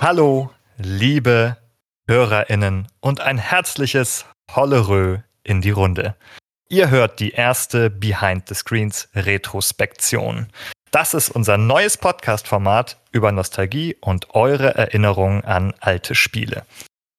[0.00, 1.56] Hallo, liebe
[2.08, 6.16] HörerInnen und ein herzliches Hollerö in die Runde.
[6.68, 10.48] Ihr hört die erste Behind the Screens Retrospektion.
[10.90, 16.66] Das ist unser neues Podcast-Format über Nostalgie und eure Erinnerungen an alte Spiele.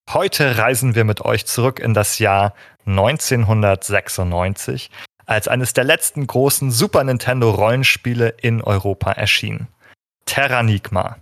[0.10, 2.56] Heute reisen wir mit euch zurück in das Jahr
[2.88, 4.92] 1996,
[5.26, 9.70] als eines der letzten großen Super Nintendo Rollenspiele in Europa erschien.
[10.26, 11.20] Terranigma.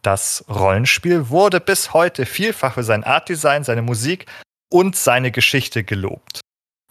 [0.00, 4.24] Das Rollenspiel wurde bis heute vielfach für sein Artdesign, seine Musik
[4.70, 6.40] und seine Geschichte gelobt.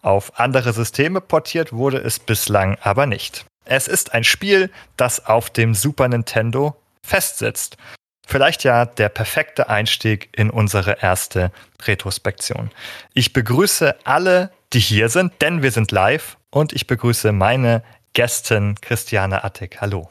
[0.03, 3.46] Auf andere Systeme portiert wurde es bislang aber nicht.
[3.63, 7.77] Es ist ein Spiel, das auf dem Super Nintendo festsitzt.
[8.27, 12.70] Vielleicht ja der perfekte Einstieg in unsere erste Retrospektion.
[13.13, 17.81] Ich begrüße alle, die hier sind, denn wir sind live und ich begrüße meine
[18.12, 19.79] Gästin Christiane Attek.
[19.79, 20.09] Hallo.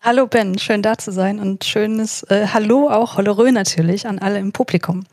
[0.00, 4.40] Hallo Ben, schön da zu sein und schönes äh, Hallo auch Hollerö natürlich an alle
[4.40, 5.04] im Publikum.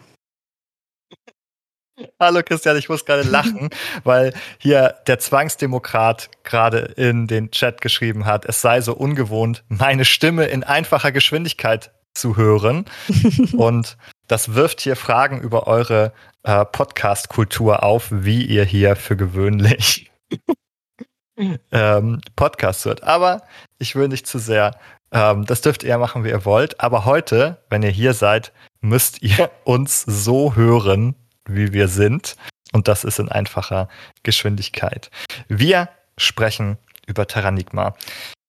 [2.20, 3.70] Hallo Christian, ich muss gerade lachen,
[4.04, 10.06] weil hier der Zwangsdemokrat gerade in den Chat geschrieben hat, es sei so ungewohnt, meine
[10.06, 12.86] Stimme in einfacher Geschwindigkeit zu hören.
[13.58, 20.12] Und das wirft hier Fragen über eure äh, Podcast-Kultur auf, wie ihr hier für gewöhnlich
[21.72, 23.04] ähm, Podcast hört.
[23.04, 23.44] Aber
[23.78, 24.78] ich will nicht zu sehr.
[25.12, 26.80] Ähm, das dürft ihr machen, wie ihr wollt.
[26.80, 31.16] Aber heute, wenn ihr hier seid, müsst ihr uns so hören,
[31.56, 32.36] wie wir sind.
[32.72, 33.90] Und das ist in einfacher
[34.24, 35.10] Geschwindigkeit.
[35.48, 37.96] Wir sprechen über Terranigma.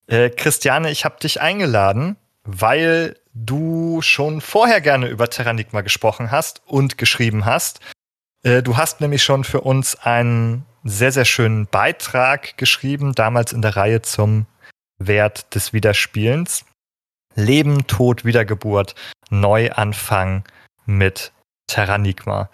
[0.06, 6.62] Äh, Christiane, ich habe dich eingeladen, weil du schon vorher gerne über Terranigma gesprochen hast
[6.66, 7.80] und geschrieben hast.
[8.42, 13.62] Äh, du hast nämlich schon für uns einen sehr, sehr schönen Beitrag geschrieben, damals in
[13.62, 14.46] der Reihe zum
[14.98, 16.64] Wert des Wiederspielens.
[17.34, 18.94] Leben, Tod, Wiedergeburt,
[19.30, 20.44] Neuanfang
[20.84, 21.32] mit
[21.66, 22.50] Terranigma.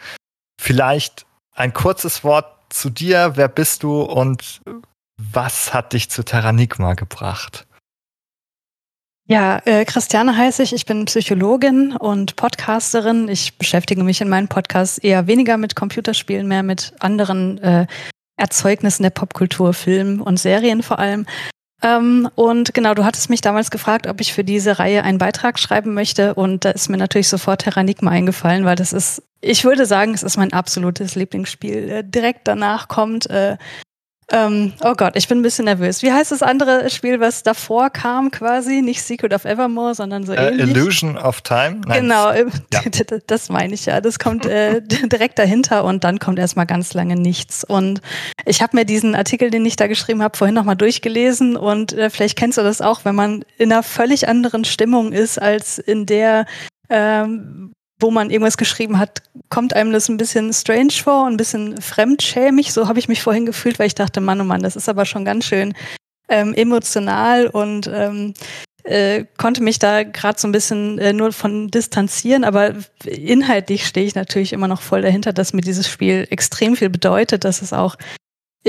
[0.60, 3.32] Vielleicht ein kurzes Wort zu dir.
[3.36, 4.60] Wer bist du und
[5.16, 7.66] was hat dich zu Terranigma gebracht?
[9.28, 10.72] Ja, äh, Christiane heiße ich.
[10.72, 13.28] Ich bin Psychologin und Podcasterin.
[13.28, 17.86] Ich beschäftige mich in meinen Podcasts eher weniger mit Computerspielen, mehr mit anderen äh,
[18.36, 21.26] Erzeugnissen der Popkultur, Filmen und Serien vor allem.
[21.82, 25.58] Ähm, und genau, du hattest mich damals gefragt, ob ich für diese Reihe einen Beitrag
[25.58, 26.34] schreiben möchte.
[26.34, 30.22] Und da ist mir natürlich sofort Terranigma eingefallen, weil das ist, ich würde sagen, es
[30.22, 31.90] ist mein absolutes Lieblingsspiel.
[31.90, 33.56] Äh, direkt danach kommt äh,
[34.32, 36.02] ähm, oh Gott, ich bin ein bisschen nervös.
[36.02, 38.82] Wie heißt das andere Spiel, was davor kam quasi?
[38.82, 40.68] Nicht Secret of Evermore, sondern so äh, ähnlich?
[40.68, 41.82] Illusion of Time?
[41.86, 42.02] Nein.
[42.02, 42.44] Genau, ja.
[43.26, 44.00] das meine ich ja.
[44.00, 47.62] Das kommt äh, direkt dahinter und dann kommt erstmal ganz lange nichts.
[47.62, 48.00] Und
[48.44, 52.10] ich habe mir diesen Artikel, den ich da geschrieben habe, vorhin nochmal durchgelesen und äh,
[52.10, 56.04] vielleicht kennst du das auch, wenn man in einer völlig anderen Stimmung ist, als in
[56.04, 56.46] der
[56.90, 61.80] ähm, wo man irgendwas geschrieben hat, kommt einem das ein bisschen strange vor, ein bisschen
[61.80, 62.72] fremdschämig.
[62.72, 65.04] So habe ich mich vorhin gefühlt, weil ich dachte, Mann, oh Mann, das ist aber
[65.06, 65.74] schon ganz schön
[66.28, 68.34] ähm, emotional und ähm,
[68.84, 72.74] äh, konnte mich da gerade so ein bisschen äh, nur von distanzieren, aber
[73.04, 77.44] inhaltlich stehe ich natürlich immer noch voll dahinter, dass mir dieses Spiel extrem viel bedeutet,
[77.44, 77.96] dass es auch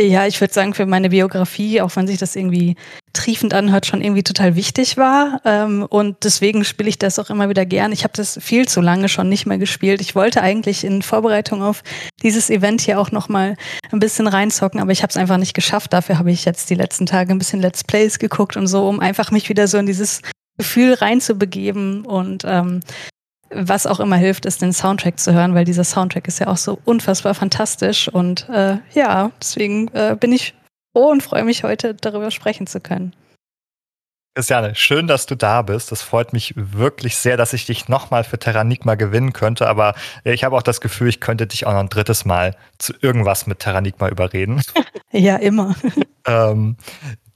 [0.06, 2.76] ja, ich würde sagen, für meine Biografie, auch wenn sich das irgendwie
[3.14, 5.42] triefend anhört, schon irgendwie total wichtig war.
[5.44, 7.92] Ähm, und deswegen spiele ich das auch immer wieder gern.
[7.92, 10.02] Ich habe das viel zu lange schon nicht mehr gespielt.
[10.02, 11.84] Ich wollte eigentlich in Vorbereitung auf
[12.22, 13.56] dieses Event hier auch noch mal
[13.92, 15.94] ein bisschen reinzocken, aber ich habe es einfach nicht geschafft.
[15.94, 19.00] Dafür habe ich jetzt die letzten Tage ein bisschen Let's Plays geguckt und so, um
[19.00, 20.22] einfach mich wieder so in dieses
[20.58, 22.82] Gefühl reinzubegeben und ähm,
[23.50, 26.58] was auch immer hilft, ist den Soundtrack zu hören, weil dieser Soundtrack ist ja auch
[26.58, 28.08] so unfassbar fantastisch.
[28.10, 30.54] Und äh, ja, deswegen äh, bin ich
[30.94, 33.14] froh und freue mich heute darüber sprechen zu können.
[34.38, 35.92] Christiane, schön, dass du da bist.
[35.92, 39.68] Das freut mich wirklich sehr, dass ich dich nochmal für Terranigma gewinnen könnte.
[39.68, 42.94] Aber ich habe auch das Gefühl, ich könnte dich auch noch ein drittes Mal zu
[43.02, 44.62] irgendwas mit Terranigma überreden.
[45.12, 45.74] Ja, immer.
[46.28, 46.76] ähm,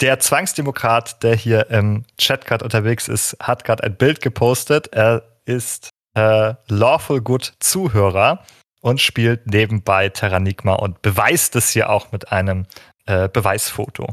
[0.01, 4.89] der Zwangsdemokrat, der hier im Chat gerade unterwegs ist, hat gerade ein Bild gepostet.
[4.91, 8.44] Er ist äh, Lawful Good Zuhörer
[8.81, 12.66] und spielt nebenbei Terranigma und beweist es hier auch mit einem
[13.06, 14.08] äh, Beweisfoto.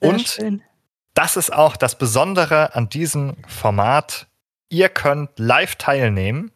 [0.00, 0.62] Sehr und schön.
[1.14, 4.26] das ist auch das Besondere an diesem Format.
[4.68, 6.52] Ihr könnt live teilnehmen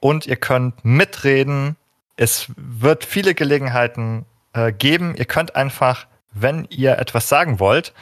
[0.00, 1.76] und ihr könnt mitreden.
[2.16, 5.14] Es wird viele Gelegenheiten äh, geben.
[5.16, 6.06] Ihr könnt einfach
[6.36, 7.92] wenn ihr etwas sagen wollt,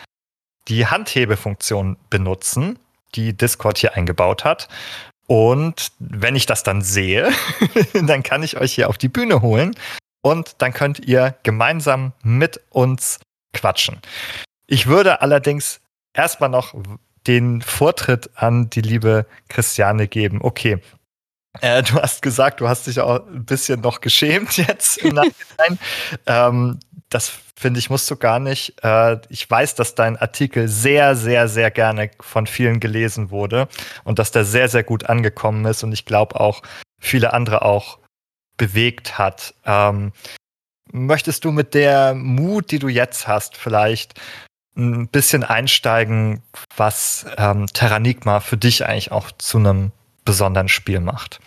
[0.69, 2.79] die Handhebefunktion benutzen,
[3.15, 4.69] die Discord hier eingebaut hat.
[5.27, 7.31] Und wenn ich das dann sehe,
[7.93, 9.75] dann kann ich euch hier auf die Bühne holen
[10.23, 13.21] und dann könnt ihr gemeinsam mit uns
[13.53, 14.01] quatschen.
[14.67, 15.81] Ich würde allerdings
[16.13, 16.75] erstmal noch
[17.27, 20.41] den Vortritt an die liebe Christiane geben.
[20.43, 20.79] Okay.
[21.61, 25.79] Äh, du hast gesagt, du hast dich auch ein bisschen noch geschämt jetzt im Nachhinein.
[26.27, 28.83] ähm, das finde ich, musst du gar nicht.
[28.83, 33.69] Äh, ich weiß, dass dein Artikel sehr, sehr, sehr gerne von vielen gelesen wurde
[34.05, 36.63] und dass der sehr, sehr gut angekommen ist und ich glaube auch
[37.01, 37.99] viele andere auch
[38.57, 39.55] bewegt hat.
[39.65, 40.13] Ähm,
[40.93, 44.21] möchtest du mit der Mut, die du jetzt hast, vielleicht
[44.77, 46.43] ein bisschen einsteigen,
[46.77, 49.93] was ähm, Terranigma für dich eigentlich auch zu einem
[50.25, 51.41] besonderen Spiel macht?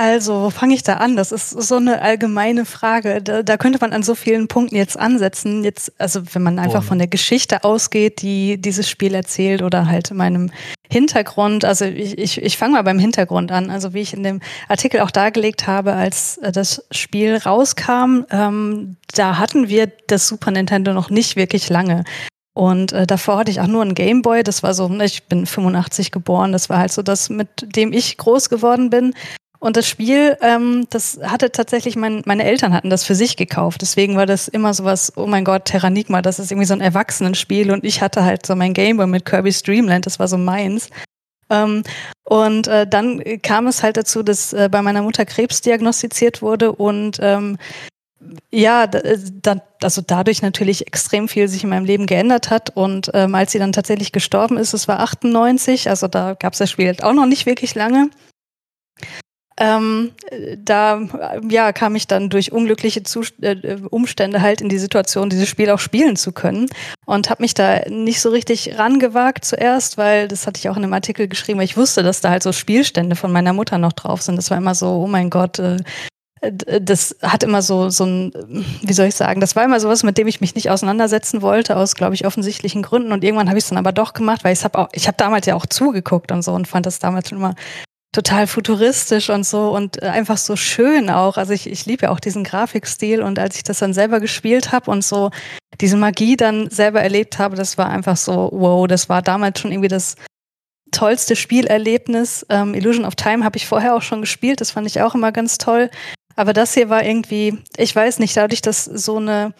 [0.00, 1.16] Also, wo fange ich da an?
[1.16, 3.20] Das ist so eine allgemeine Frage.
[3.20, 5.64] Da, da, könnte man an so vielen Punkten jetzt ansetzen.
[5.64, 6.86] Jetzt, also wenn man einfach oh.
[6.86, 10.52] von der Geschichte ausgeht, die dieses Spiel erzählt oder halt meinem
[10.88, 11.64] Hintergrund.
[11.64, 13.70] Also ich, ich, ich fange mal beim Hintergrund an.
[13.70, 18.98] Also wie ich in dem Artikel auch dargelegt habe, als äh, das Spiel rauskam, ähm,
[19.16, 22.04] da hatten wir das Super Nintendo noch nicht wirklich lange.
[22.54, 24.44] Und äh, davor hatte ich auch nur einen Gameboy.
[24.44, 26.52] Das war so, ich bin 85 geboren.
[26.52, 29.12] Das war halt so das, mit dem ich groß geworden bin.
[29.60, 33.82] Und das Spiel, ähm, das hatte tatsächlich, mein, meine Eltern hatten das für sich gekauft.
[33.82, 37.72] Deswegen war das immer sowas, oh mein Gott, Terranigma, das ist irgendwie so ein Erwachsenenspiel.
[37.72, 40.90] Und ich hatte halt so mein Gameboy mit Kirby's Dreamland, das war so meins.
[41.50, 41.82] Ähm,
[42.24, 46.72] und äh, dann kam es halt dazu, dass äh, bei meiner Mutter Krebs diagnostiziert wurde
[46.72, 47.56] und ähm,
[48.50, 52.76] ja, äh, da, also dadurch natürlich extrem viel sich in meinem Leben geändert hat.
[52.76, 56.58] Und ähm, als sie dann tatsächlich gestorben ist, es war 98, also da gab es
[56.58, 58.10] das Spiel halt auch noch nicht wirklich lange.
[59.60, 60.12] Ähm,
[60.56, 61.00] da
[61.48, 65.70] ja, kam ich dann durch unglückliche Zust äh, Umstände halt in die Situation, dieses Spiel
[65.70, 66.68] auch spielen zu können
[67.06, 70.84] und habe mich da nicht so richtig rangewagt zuerst, weil das hatte ich auch in
[70.84, 73.92] einem Artikel geschrieben, weil ich wusste, dass da halt so Spielstände von meiner Mutter noch
[73.92, 74.36] drauf sind.
[74.36, 75.78] Das war immer so, oh mein Gott, äh,
[76.80, 78.32] das hat immer so, so ein,
[78.82, 81.76] wie soll ich sagen, das war immer sowas, mit dem ich mich nicht auseinandersetzen wollte,
[81.76, 83.10] aus, glaube ich, offensichtlichen Gründen.
[83.10, 85.16] Und irgendwann habe ich es dann aber doch gemacht, weil ich habe auch, ich habe
[85.16, 87.56] damals ja auch zugeguckt und so und fand das damals schon immer
[88.12, 91.36] total futuristisch und so und äh, einfach so schön auch.
[91.36, 94.72] Also ich, ich liebe ja auch diesen Grafikstil und als ich das dann selber gespielt
[94.72, 95.30] habe und so
[95.80, 99.72] diese Magie dann selber erlebt habe, das war einfach so, wow, das war damals schon
[99.72, 100.16] irgendwie das
[100.90, 102.46] tollste Spielerlebnis.
[102.48, 105.32] Ähm, Illusion of Time habe ich vorher auch schon gespielt, das fand ich auch immer
[105.32, 105.90] ganz toll.
[106.34, 109.54] Aber das hier war irgendwie, ich weiß nicht, dadurch, dass so eine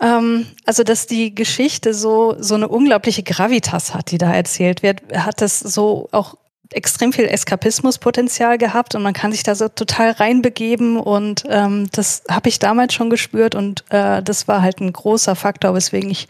[0.00, 5.02] ähm, also dass die Geschichte so so eine unglaubliche Gravitas hat, die da erzählt wird,
[5.14, 6.36] hat das so auch
[6.72, 12.22] extrem viel Eskapismuspotenzial gehabt und man kann sich da so total reinbegeben und ähm, das
[12.30, 16.28] habe ich damals schon gespürt und äh, das war halt ein großer Faktor, weswegen ich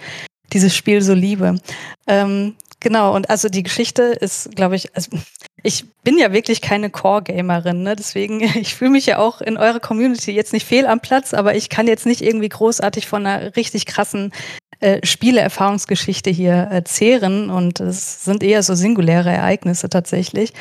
[0.52, 1.60] dieses Spiel so liebe.
[2.06, 5.10] Ähm, genau, und also die Geschichte ist, glaube ich, also
[5.62, 7.94] ich bin ja wirklich keine Core-Gamerin, ne?
[7.96, 11.54] deswegen, ich fühle mich ja auch in eurer Community jetzt nicht fehl am Platz, aber
[11.54, 14.32] ich kann jetzt nicht irgendwie großartig von einer richtig krassen
[14.80, 20.52] äh, Spieleerfahrungsgeschichte hier äh, zehren und es sind eher so singuläre Ereignisse tatsächlich.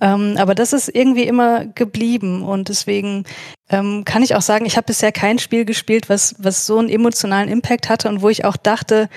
[0.00, 3.24] Ähm, aber das ist irgendwie immer geblieben und deswegen
[3.68, 6.88] ähm, kann ich auch sagen, ich habe bisher kein Spiel gespielt, was, was so einen
[6.88, 9.08] emotionalen Impact hatte und wo ich auch dachte,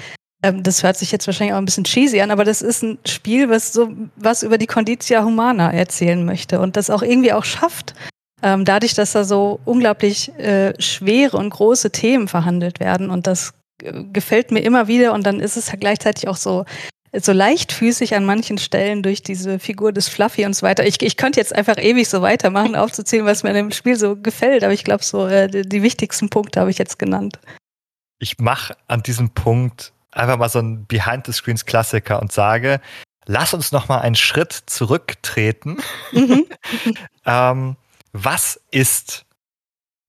[0.44, 3.00] ähm, das hört sich jetzt wahrscheinlich auch ein bisschen cheesy an, aber das ist ein
[3.08, 7.46] Spiel, was so was über die Conditia Humana erzählen möchte und das auch irgendwie auch
[7.46, 7.96] schafft.
[8.44, 13.54] Ähm, dadurch, dass da so unglaublich äh, schwere und große Themen verhandelt werden und das
[13.80, 16.65] gefällt mir immer wieder und dann ist es ja gleichzeitig auch so
[17.15, 20.86] so leichtfüßig an manchen Stellen durch diese Figur des Fluffy und so weiter.
[20.86, 24.15] Ich, ich könnte jetzt einfach ewig so weitermachen, aufzuzählen, was mir in dem Spiel so
[24.15, 27.39] gefällt, aber ich glaube, so äh, die, die wichtigsten Punkte habe ich jetzt genannt.
[28.18, 32.82] Ich mache an diesem Punkt einfach mal so ein Behind-the-Screens-Klassiker und sage,
[33.25, 35.77] lass uns noch mal einen Schritt zurücktreten.
[36.12, 36.46] Mhm.
[37.25, 37.75] ähm,
[38.12, 39.25] was ist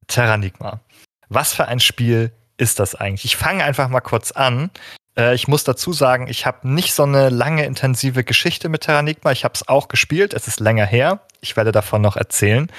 [0.07, 0.81] Terranigma?
[1.29, 3.25] Was für ein Spiel ist das eigentlich?
[3.25, 4.71] Ich fange einfach mal kurz an.
[5.17, 9.33] Äh, ich muss dazu sagen, ich habe nicht so eine lange, intensive Geschichte mit Terranigma.
[9.33, 10.35] Ich habe es auch gespielt.
[10.35, 11.21] Es ist länger her.
[11.41, 12.71] Ich werde davon noch erzählen.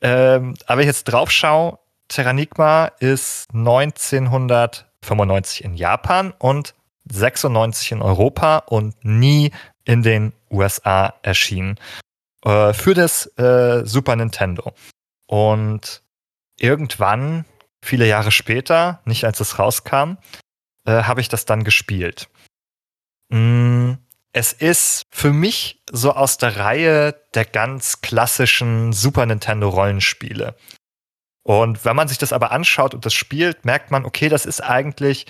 [0.00, 1.78] Ähm, aber ich jetzt drauf schaue,
[2.08, 6.74] Terranigma ist 1995 in Japan und
[7.10, 9.52] 96 in Europa und nie
[9.84, 11.78] in den USA erschienen.
[12.44, 14.72] Äh, für das äh, Super Nintendo.
[15.26, 16.02] Und
[16.58, 17.44] irgendwann
[17.84, 20.16] viele Jahre später, nicht als es rauskam,
[20.86, 22.28] äh, habe ich das dann gespielt.
[23.30, 23.94] Mm,
[24.32, 30.56] es ist für mich so aus der Reihe der ganz klassischen Super Nintendo Rollenspiele.
[31.46, 34.60] Und wenn man sich das aber anschaut und das spielt, merkt man, okay, das ist
[34.60, 35.26] eigentlich,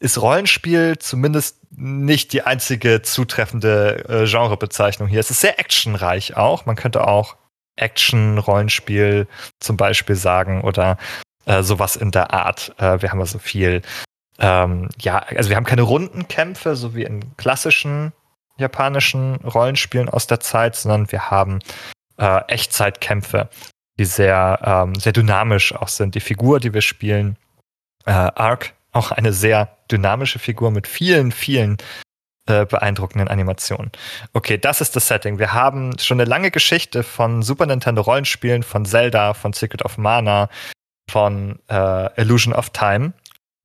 [0.00, 5.20] ist Rollenspiel zumindest nicht die einzige zutreffende äh, Genrebezeichnung hier.
[5.20, 6.66] Es ist sehr actionreich auch.
[6.66, 7.36] Man könnte auch
[7.76, 9.28] Action-Rollenspiel
[9.60, 10.98] zum Beispiel sagen oder
[11.46, 12.74] äh, sowas in der Art.
[12.78, 13.82] Äh, wir haben also viel,
[14.38, 18.12] ähm, ja, also wir haben keine Rundenkämpfe, so wie in klassischen
[18.56, 21.60] japanischen Rollenspielen aus der Zeit, sondern wir haben
[22.18, 23.48] äh, Echtzeitkämpfe
[24.00, 26.14] die sehr, ähm, sehr dynamisch auch sind.
[26.14, 27.36] Die Figur, die wir spielen,
[28.06, 31.76] äh, Ark, auch eine sehr dynamische Figur mit vielen, vielen
[32.46, 33.92] äh, beeindruckenden Animationen.
[34.32, 35.38] Okay, das ist das Setting.
[35.38, 39.98] Wir haben schon eine lange Geschichte von Super Nintendo Rollenspielen, von Zelda, von Secret of
[39.98, 40.48] Mana,
[41.10, 43.12] von äh, Illusion of Time,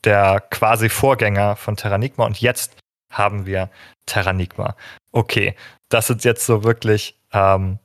[0.04, 2.26] der quasi Vorgänger von Terranigma.
[2.26, 2.76] Und jetzt
[3.12, 3.70] haben wir
[4.06, 4.76] Terranigma.
[5.12, 5.56] Okay,
[5.90, 7.80] das sind jetzt so wirklich ähm,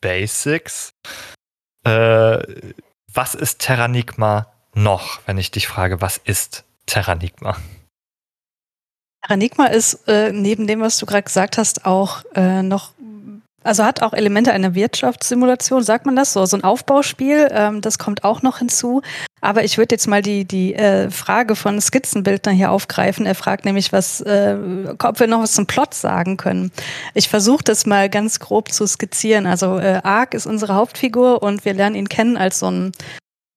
[0.00, 0.92] Basics.
[1.84, 2.38] Äh,
[3.12, 7.56] was ist Terranigma noch, wenn ich dich frage, was ist Terranigma?
[9.22, 12.92] Terranigma ist äh, neben dem, was du gerade gesagt hast, auch äh, noch
[13.62, 17.98] also hat auch Elemente einer Wirtschaftssimulation, sagt man das so, so ein Aufbauspiel, ähm, das
[17.98, 19.02] kommt auch noch hinzu.
[19.42, 23.26] Aber ich würde jetzt mal die, die äh, Frage von Skizzenbildner hier aufgreifen.
[23.26, 24.56] Er fragt nämlich, was, äh,
[25.02, 26.72] ob wir noch was zum Plot sagen können.
[27.14, 29.46] Ich versuche das mal ganz grob zu skizzieren.
[29.46, 32.92] Also äh, Ark ist unsere Hauptfigur und wir lernen ihn kennen als so ein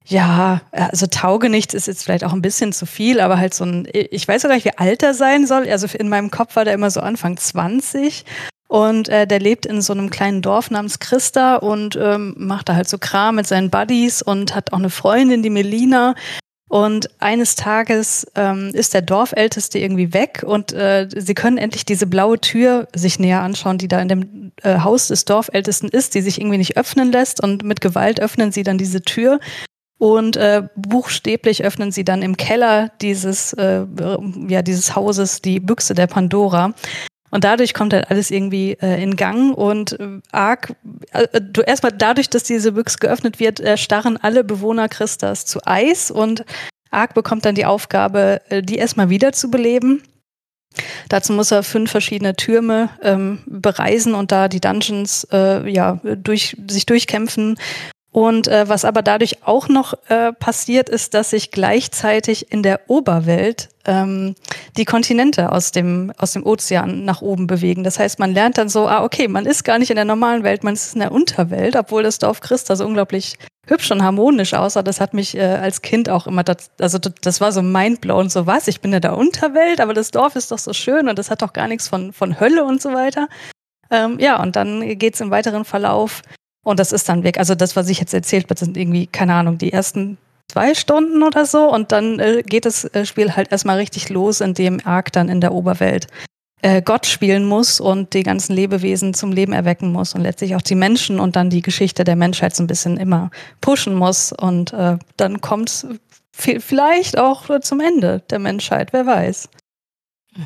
[0.06, 3.88] ja, also Taugenichts ist jetzt vielleicht auch ein bisschen zu viel, aber halt so ein,
[3.94, 5.70] ich weiß auch gar nicht, wie alt er sein soll.
[5.70, 8.26] Also in meinem Kopf war der immer so Anfang 20
[8.74, 12.76] und äh, der lebt in so einem kleinen Dorf namens Christa und ähm, macht da
[12.76, 16.16] halt so Kram mit seinen Buddies und hat auch eine Freundin, die Melina.
[16.70, 22.08] Und eines Tages ähm, ist der Dorfälteste irgendwie weg und äh, sie können endlich diese
[22.08, 26.22] blaue Tür sich näher anschauen, die da in dem äh, Haus des Dorfältesten ist, die
[26.22, 27.44] sich irgendwie nicht öffnen lässt.
[27.44, 29.40] Und mit Gewalt öffnen sie dann diese Tür
[30.00, 33.86] und äh, buchstäblich öffnen sie dann im Keller dieses, äh,
[34.48, 36.74] ja, dieses Hauses die Büchse der Pandora.
[37.34, 40.76] Und dadurch kommt halt alles irgendwie äh, in Gang und äh, arg,
[41.14, 45.60] äh, du erstmal dadurch, dass diese Büchse geöffnet wird, äh, starren alle Bewohner Christas zu
[45.66, 46.46] Eis und
[46.92, 50.04] Ark bekommt dann die Aufgabe, äh, die erstmal wieder zu beleben.
[51.10, 56.56] Dazu muss er fünf verschiedene Türme ähm, bereisen und da die Dungeons äh, ja durch
[56.70, 57.58] sich durchkämpfen
[58.14, 62.82] und äh, was aber dadurch auch noch äh, passiert, ist, dass sich gleichzeitig in der
[62.88, 64.36] Oberwelt ähm,
[64.78, 67.84] die Kontinente aus dem, aus dem Ozean nach oben bewegen.
[67.84, 70.44] Das heißt, man lernt dann so, ah, okay, man ist gar nicht in der normalen
[70.44, 74.54] Welt, man ist in der Unterwelt, obwohl das Dorf Christa so unglaublich hübsch und harmonisch
[74.54, 74.84] aussah.
[74.84, 78.46] Das hat mich äh, als Kind auch immer, das, also das war so mindblown, so
[78.46, 81.32] was, ich bin in der Unterwelt, aber das Dorf ist doch so schön und das
[81.32, 83.28] hat doch gar nichts von, von Hölle und so weiter.
[83.90, 86.22] Ähm, ja, und dann geht's im weiteren Verlauf
[86.64, 87.38] und das ist dann weg.
[87.38, 90.18] Also das, was ich jetzt erzählt habe, sind irgendwie, keine Ahnung, die ersten
[90.52, 91.70] zwei Stunden oder so.
[91.70, 95.42] Und dann äh, geht das äh, Spiel halt erstmal richtig los, indem Ark dann in
[95.42, 96.08] der Oberwelt
[96.62, 100.62] äh, Gott spielen muss und die ganzen Lebewesen zum Leben erwecken muss und letztlich auch
[100.62, 103.30] die Menschen und dann die Geschichte der Menschheit so ein bisschen immer
[103.60, 104.32] pushen muss.
[104.32, 105.88] Und äh, dann kommt es
[106.32, 109.50] vielleicht auch zum Ende der Menschheit, wer weiß.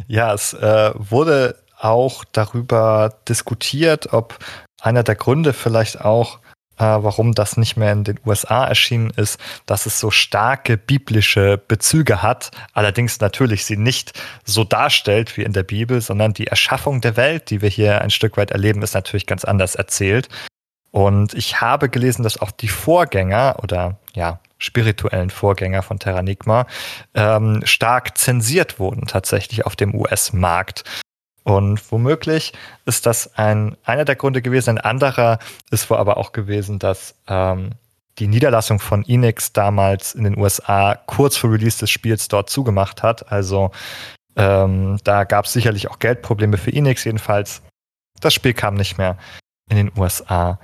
[0.08, 4.40] Ja, es äh, wurde auch darüber diskutiert, ob
[4.82, 6.40] einer der Gründe vielleicht auch,
[6.78, 11.58] äh, warum das nicht mehr in den USA erschienen ist, dass es so starke biblische
[11.58, 14.14] Bezüge hat, allerdings natürlich sie nicht
[14.46, 18.12] so darstellt wie in der Bibel, sondern die Erschaffung der Welt, die wir hier ein
[18.12, 20.30] Stück weit erleben, ist natürlich ganz anders erzählt.
[20.92, 26.66] Und ich habe gelesen, dass auch die Vorgänger oder ja, spirituellen Vorgänger von Terranigma
[27.14, 30.84] ähm, stark zensiert wurden tatsächlich auf dem US-Markt.
[31.48, 32.52] Und womöglich
[32.86, 34.72] ist das ein, einer der Gründe gewesen.
[34.72, 35.40] Ein anderer
[35.72, 37.70] ist wohl aber auch gewesen, dass ähm,
[38.20, 43.02] die Niederlassung von Enix damals in den USA kurz vor Release des Spiels dort zugemacht
[43.02, 43.32] hat.
[43.32, 43.72] Also
[44.36, 47.06] ähm, da gab es sicherlich auch Geldprobleme für Enix.
[47.06, 47.62] Jedenfalls,
[48.20, 49.16] das Spiel kam nicht mehr
[49.70, 50.60] in den USA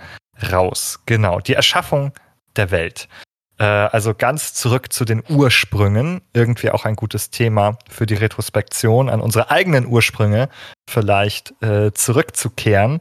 [0.51, 0.99] raus.
[1.05, 2.11] Genau, die Erschaffung
[2.57, 3.07] der Welt.
[3.57, 9.09] Äh, also ganz zurück zu den Ursprüngen, irgendwie auch ein gutes Thema für die Retrospektion,
[9.09, 10.49] an unsere eigenen Ursprünge
[10.89, 12.99] vielleicht äh, zurückzukehren.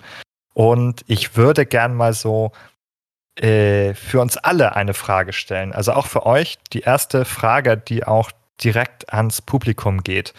[0.55, 2.53] Und ich würde gern mal so
[3.37, 5.73] äh, für uns alle eine Frage stellen.
[5.73, 8.31] Also auch für euch die erste Frage, die auch
[8.63, 10.35] direkt ans Publikum geht.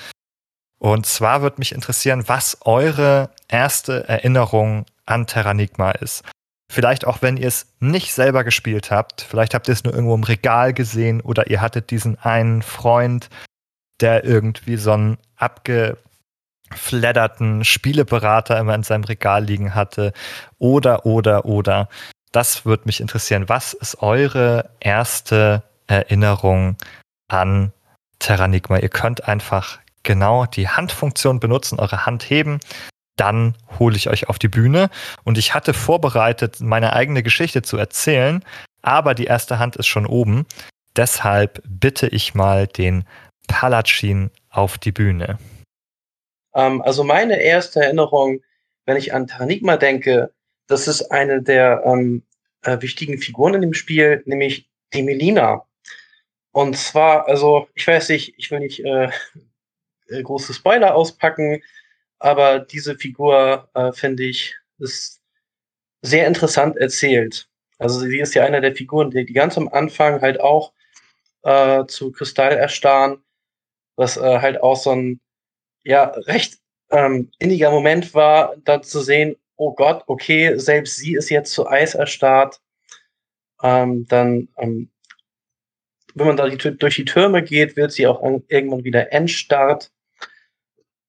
[0.78, 6.24] Und zwar würde mich interessieren, was eure erste Erinnerung an Terranigma ist.
[6.74, 9.22] Vielleicht auch, wenn ihr es nicht selber gespielt habt.
[9.22, 13.30] Vielleicht habt ihr es nur irgendwo im Regal gesehen oder ihr hattet diesen einen Freund,
[14.02, 20.14] der irgendwie so einen abgefledderten Spieleberater immer in seinem Regal liegen hatte.
[20.58, 21.90] Oder, oder, oder.
[22.32, 23.50] Das würde mich interessieren.
[23.50, 26.78] Was ist eure erste Erinnerung
[27.28, 27.72] an
[28.18, 28.80] Terranigma?
[28.80, 32.60] Ihr könnt einfach genau die Handfunktion benutzen, eure Hand heben.
[33.16, 34.90] Dann hole ich euch auf die Bühne.
[35.24, 38.44] Und ich hatte vorbereitet, meine eigene Geschichte zu erzählen,
[38.82, 40.46] aber die erste Hand ist schon oben.
[40.96, 43.06] Deshalb bitte ich mal den
[43.48, 45.38] Palatschin auf die Bühne.
[46.54, 48.42] Ähm, also meine erste Erinnerung,
[48.86, 50.32] wenn ich an Terranigma denke,
[50.68, 52.24] das ist eine der ähm,
[52.62, 55.66] äh, wichtigen Figuren in dem Spiel, nämlich die Melina.
[56.52, 59.10] Und zwar, also ich weiß nicht, ich will nicht äh,
[60.24, 61.62] große Spoiler auspacken,
[62.24, 65.22] aber diese Figur, äh, finde ich, ist
[66.02, 67.50] sehr interessant erzählt.
[67.80, 70.72] Also sie ist ja einer der Figuren, die, die ganz am Anfang halt auch
[71.44, 73.22] äh, zu Kristall erstarren,
[73.98, 75.20] was äh, halt auch so ein
[75.84, 76.60] ja recht
[76.92, 81.68] ähm, inniger Moment war, da zu sehen, oh Gott, okay, selbst sie ist jetzt zu
[81.68, 82.62] Eis erstarrt.
[83.62, 84.90] Ähm, dann, ähm,
[86.16, 89.92] wenn man da die, durch die Türme geht, wird sie auch an, irgendwann wieder entstarrt.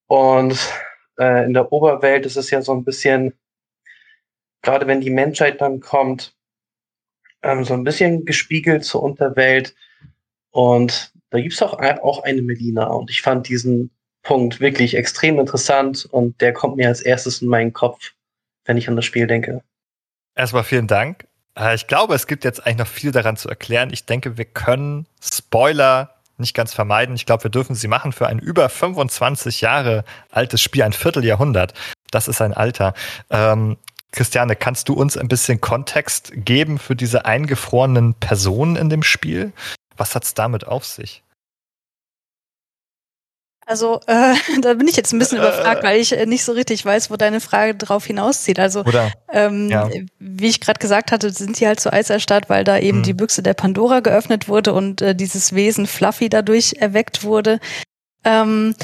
[0.06, 0.59] Und
[1.18, 3.35] äh, in der Oberwelt ist es ja so ein bisschen,
[4.62, 6.35] gerade wenn die Menschheit dann kommt,
[7.42, 9.75] ähm, so ein bisschen gespiegelt zur Unterwelt.
[10.50, 12.87] Und da gibt's auch, auch eine Melina.
[12.87, 13.90] Und ich fand diesen
[14.23, 18.12] Punkt wirklich extrem interessant und der kommt mir als erstes in meinen Kopf,
[18.64, 19.62] wenn ich an das Spiel denke.
[20.35, 21.28] Erstmal vielen Dank.
[21.56, 23.90] Äh, ich glaube, es gibt jetzt eigentlich noch viel daran zu erklären.
[23.92, 27.14] Ich denke, wir können Spoiler nicht ganz vermeiden.
[27.14, 31.75] Ich glaube, wir dürfen sie machen für ein über 25 Jahre altes Spiel, ein Vierteljahrhundert.
[32.11, 32.95] Das ist ein Alter.
[33.31, 33.76] Ähm,
[34.12, 39.53] Christiane, kannst du uns ein bisschen Kontext geben für diese eingefrorenen Personen in dem Spiel?
[39.97, 41.25] Was hat's damit auf sich?
[43.66, 46.52] Also äh, da bin ich jetzt ein bisschen äh, überfragt, weil ich äh, nicht so
[46.52, 48.59] richtig weiß, wo deine Frage drauf hinauszieht.
[48.59, 49.88] Also oder, ähm, ja.
[50.18, 53.02] wie ich gerade gesagt hatte, sind die halt zu Eiserstadt, weil da eben mhm.
[53.04, 57.60] die Büchse der Pandora geöffnet wurde und äh, dieses Wesen Fluffy dadurch erweckt wurde.
[58.25, 58.75] Ähm,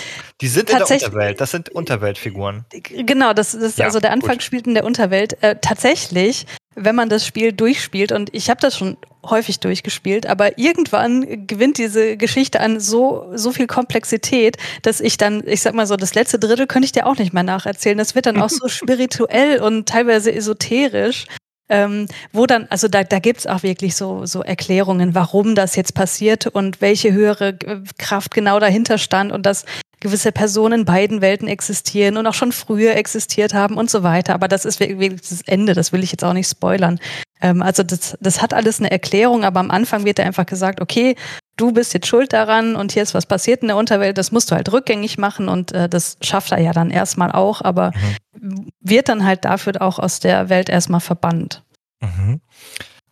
[0.41, 2.67] die sind in der Unterwelt, das sind Unterweltfiguren.
[2.91, 4.43] Genau, das ist ja, also der Anfang gut.
[4.43, 5.43] spielt in der Unterwelt.
[5.43, 6.47] Äh, tatsächlich
[6.83, 11.79] wenn man das Spiel durchspielt, und ich habe das schon häufig durchgespielt, aber irgendwann gewinnt
[11.79, 16.15] diese Geschichte an so, so viel Komplexität, dass ich dann, ich sag mal so, das
[16.15, 17.99] letzte Drittel könnte ich dir auch nicht mehr nacherzählen.
[17.99, 21.27] Das wird dann auch so spirituell und teilweise esoterisch.
[21.73, 25.95] Ähm, wo dann, also da, da gibt's auch wirklich so, so Erklärungen, warum das jetzt
[25.95, 27.57] passiert und welche höhere
[27.97, 29.65] Kraft genau dahinter stand und dass
[30.01, 34.35] gewisse Personen in beiden Welten existieren und auch schon früher existiert haben und so weiter.
[34.35, 36.99] Aber das ist wirklich das Ende, das will ich jetzt auch nicht spoilern.
[37.41, 40.81] Ähm, also das, das hat alles eine Erklärung, aber am Anfang wird da einfach gesagt,
[40.81, 41.15] okay,
[41.61, 44.51] du bist jetzt schuld daran und hier ist was passiert in der Unterwelt, das musst
[44.51, 47.93] du halt rückgängig machen und äh, das schafft er ja dann erstmal auch, aber
[48.35, 48.71] mhm.
[48.81, 51.63] wird dann halt dafür auch aus der Welt erstmal verbannt.
[52.01, 52.41] Mhm.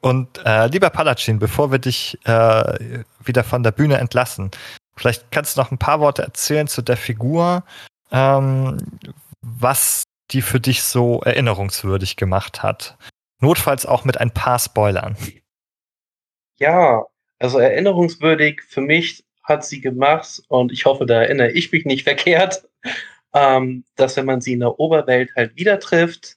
[0.01, 4.53] Und äh, lieber Palatschin, bevor wir dich äh, wieder von der Bühne entlassen,
[4.99, 7.63] Vielleicht kannst du noch ein paar Worte erzählen zu der Figur,
[8.11, 8.79] ähm,
[9.41, 12.99] was die für dich so erinnerungswürdig gemacht hat.
[13.41, 15.17] Notfalls auch mit ein paar Spoilern.
[16.59, 17.05] Ja,
[17.39, 22.05] also erinnerungswürdig für mich hat sie gemacht und ich hoffe, da erinnere ich mich nicht
[22.05, 22.69] verkehrt,
[23.35, 26.37] ähm, dass wenn man sie in der Oberwelt halt wieder trifft,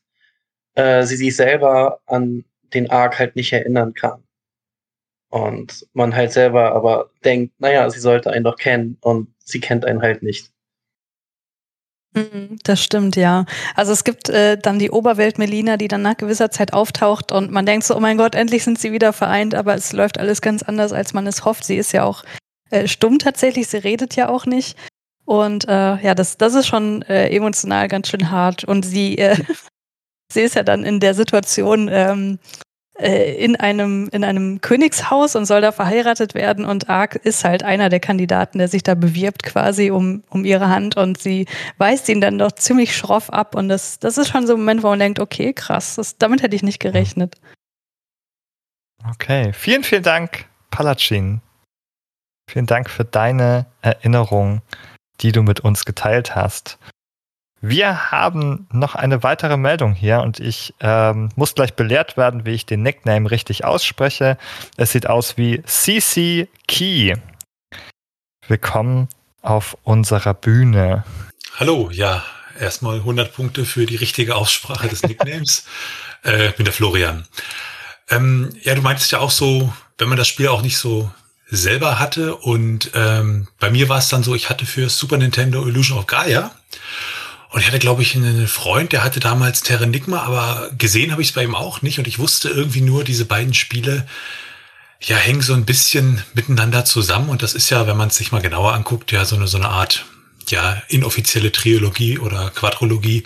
[0.76, 4.24] äh, sie sich selber an den Arc halt nicht erinnern kann.
[5.30, 9.86] Und man halt selber aber denkt, naja, sie sollte einen doch kennen und sie kennt
[9.86, 10.51] einen halt nicht.
[12.14, 13.46] Mhm, das stimmt, ja.
[13.76, 17.52] Also es gibt äh, dann die Oberwelt Melina, die dann nach gewisser Zeit auftaucht und
[17.52, 20.42] man denkt so, oh mein Gott, endlich sind sie wieder vereint, aber es läuft alles
[20.42, 21.64] ganz anders, als man es hofft.
[21.64, 22.24] Sie ist ja auch
[22.70, 24.78] äh, stumm tatsächlich, sie redet ja auch nicht.
[25.26, 28.66] Und äh, ja, das, das ist schon äh, emotional ganz schön hart.
[28.66, 29.38] Und sie, äh,
[30.34, 35.46] sie ist ja dann in der Situation, ähm, äh, in einem, in einem Königshaus und
[35.46, 39.44] soll da verheiratet werden und Ark ist halt einer der Kandidaten, der sich da bewirbt
[39.44, 43.70] quasi um, um ihre Hand und sie weist ihn dann doch ziemlich schroff ab und
[43.70, 46.56] das, das ist schon so ein Moment, wo man denkt, okay, krass, das, damit hätte
[46.56, 47.38] ich nicht gerechnet.
[49.10, 51.42] Okay, vielen, vielen Dank, Palatschin.
[52.48, 54.62] Vielen Dank für deine Erinnerung,
[55.22, 56.78] die du mit uns geteilt hast.
[57.64, 62.54] Wir haben noch eine weitere Meldung hier und ich ähm, muss gleich belehrt werden, wie
[62.54, 64.40] ich den Nickname richtig ausspreche.
[64.78, 67.14] Es sieht aus wie CC Key.
[68.48, 69.10] Willkommen
[69.44, 71.04] auf unserer Bühne.
[71.60, 72.24] Hallo, ja,
[72.60, 75.68] erstmal 100 Punkte für die richtige Aussprache des Nicknames.
[76.24, 77.28] äh, bin der Florian.
[78.10, 81.12] Ähm, ja, du meintest ja auch so, wenn man das Spiel auch nicht so
[81.48, 85.68] selber hatte und ähm, bei mir war es dann so, ich hatte für Super Nintendo
[85.68, 86.56] Illusion of Gaia
[87.52, 91.30] Und ich hatte, glaube ich, einen Freund, der hatte damals Terranigma, aber gesehen habe ich
[91.30, 92.00] es bei ihm auch nicht.
[92.00, 94.08] Und ich wusste irgendwie nur, diese beiden Spiele,
[95.02, 97.28] ja, hängen so ein bisschen miteinander zusammen.
[97.28, 99.58] Und das ist ja, wenn man es sich mal genauer anguckt, ja, so eine, so
[99.58, 100.06] eine Art,
[100.48, 103.26] ja, inoffizielle Trilogie oder Quadrologie,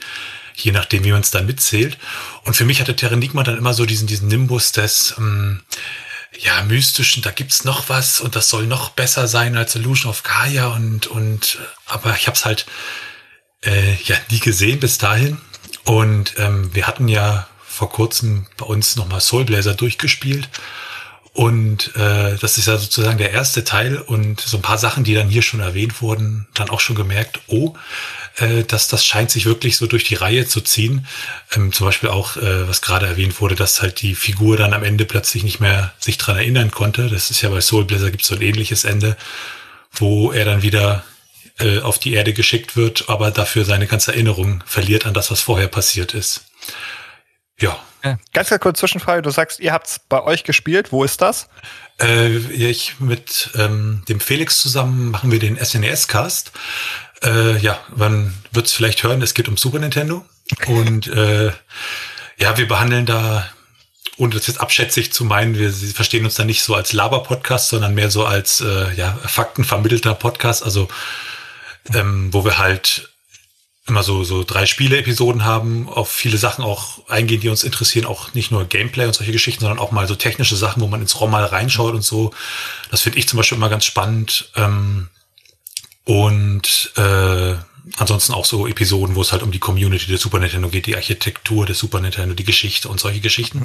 [0.56, 2.00] je nachdem, wie man es dann mitzählt.
[2.46, 5.62] Und für mich hatte Terranigma dann immer so diesen, diesen Nimbus des, ähm,
[6.40, 10.24] ja, mystischen, da gibt's noch was und das soll noch besser sein als Illusion of
[10.24, 12.66] Gaia und, und, aber ich habe es halt
[13.66, 15.38] äh, ja nie gesehen bis dahin.
[15.86, 20.50] Und ähm, wir hatten ja vor kurzem bei uns nochmal Soulblazer durchgespielt.
[21.34, 25.14] Und äh, das ist ja sozusagen der erste Teil und so ein paar Sachen, die
[25.14, 27.76] dann hier schon erwähnt wurden, dann auch schon gemerkt, oh,
[28.38, 31.06] äh, dass das scheint sich wirklich so durch die Reihe zu ziehen.
[31.54, 34.84] Ähm, zum Beispiel auch, äh, was gerade erwähnt wurde, dass halt die Figur dann am
[34.84, 37.10] Ende plötzlich nicht mehr sich dran erinnern konnte.
[37.10, 39.18] Das ist ja bei Soul Blazer gibt es so ein ähnliches Ende,
[39.92, 41.04] wo er dann wieder
[41.60, 45.42] äh, auf die Erde geschickt wird, aber dafür seine ganze Erinnerung verliert an das, was
[45.42, 46.46] vorher passiert ist.
[47.60, 47.80] Ja.
[48.34, 49.22] Ganz, ganz kurz Zwischenfrage.
[49.22, 50.92] Du sagst, ihr habt es bei euch gespielt.
[50.92, 51.48] Wo ist das?
[52.00, 56.52] Äh, ich mit ähm, dem Felix zusammen machen wir den SNES-Cast.
[57.24, 60.26] Äh, ja, man wird es vielleicht hören, es geht um Super Nintendo.
[60.68, 61.52] Und äh,
[62.38, 63.50] ja, wir behandeln da,
[64.18, 67.96] ohne das jetzt abschätzig zu meinen, wir verstehen uns da nicht so als Laber-Podcast, sondern
[67.96, 70.64] mehr so als äh, ja, faktenvermittelter Podcast.
[70.64, 70.90] Also
[71.94, 73.10] ähm, wo wir halt
[73.88, 78.34] immer so, so drei Spiele-Episoden haben, auf viele Sachen auch eingehen, die uns interessieren, auch
[78.34, 81.20] nicht nur Gameplay und solche Geschichten, sondern auch mal so technische Sachen, wo man ins
[81.20, 82.34] ROM mal reinschaut und so.
[82.90, 84.50] Das finde ich zum Beispiel immer ganz spannend.
[84.56, 85.10] Ähm,
[86.04, 87.56] und äh,
[87.98, 90.96] ansonsten auch so Episoden, wo es halt um die Community der Super Nintendo geht, die
[90.96, 93.62] Architektur der Super Nintendo, die Geschichte und solche Geschichten.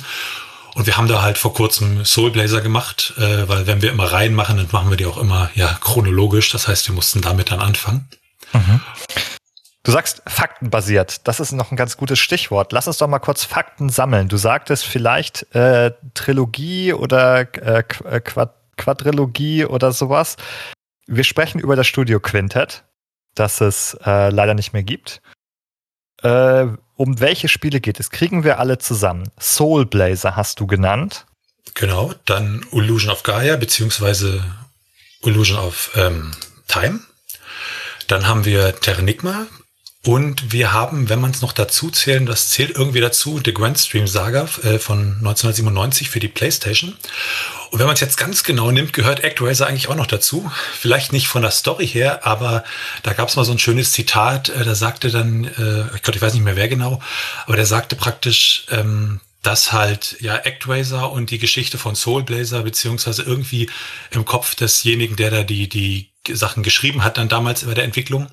[0.75, 4.13] Und wir haben da halt vor kurzem Soul Blazer gemacht, äh, weil wenn wir immer
[4.13, 6.51] reinmachen, dann machen wir die auch immer ja chronologisch.
[6.51, 8.09] Das heißt, wir mussten damit dann anfangen.
[8.53, 8.81] Mhm.
[9.83, 11.27] Du sagst faktenbasiert.
[11.27, 12.73] Das ist noch ein ganz gutes Stichwort.
[12.73, 14.29] Lass uns doch mal kurz Fakten sammeln.
[14.29, 20.37] Du sagtest vielleicht äh, Trilogie oder äh, äh Quad Quadrilogie oder sowas.
[21.07, 22.85] Wir sprechen über das Studio Quintet,
[23.35, 25.21] das es äh, leider nicht mehr gibt.
[26.23, 26.67] Äh,
[27.01, 28.11] um welche Spiele geht es?
[28.11, 29.31] Kriegen wir alle zusammen?
[29.41, 31.25] Soul Blazer hast du genannt.
[31.73, 34.45] Genau, dann Illusion of Gaia beziehungsweise
[35.23, 36.33] Illusion of ähm,
[36.69, 37.01] Time.
[38.07, 39.47] Dann haben wir Terranigma.
[40.03, 43.79] Und wir haben, wenn man es noch dazu zählen, das zählt irgendwie dazu, The Grand
[43.79, 46.97] Stream Saga äh, von 1997 für die PlayStation.
[47.71, 50.51] Und wenn man es jetzt ganz genau nimmt, gehört ActRaiser eigentlich auch noch dazu.
[50.73, 52.65] Vielleicht nicht von der Story her, aber
[53.03, 56.17] da gab es mal so ein schönes Zitat, äh, da sagte dann, äh, ich, Gott,
[56.17, 57.01] ich weiß nicht mehr wer genau,
[57.45, 63.23] aber der sagte praktisch, ähm, dass halt ja ActRaiser und die Geschichte von Soulblazer beziehungsweise
[63.23, 63.69] irgendwie
[64.11, 68.29] im Kopf desjenigen, der da die, die Sachen geschrieben hat, dann damals bei der Entwicklung,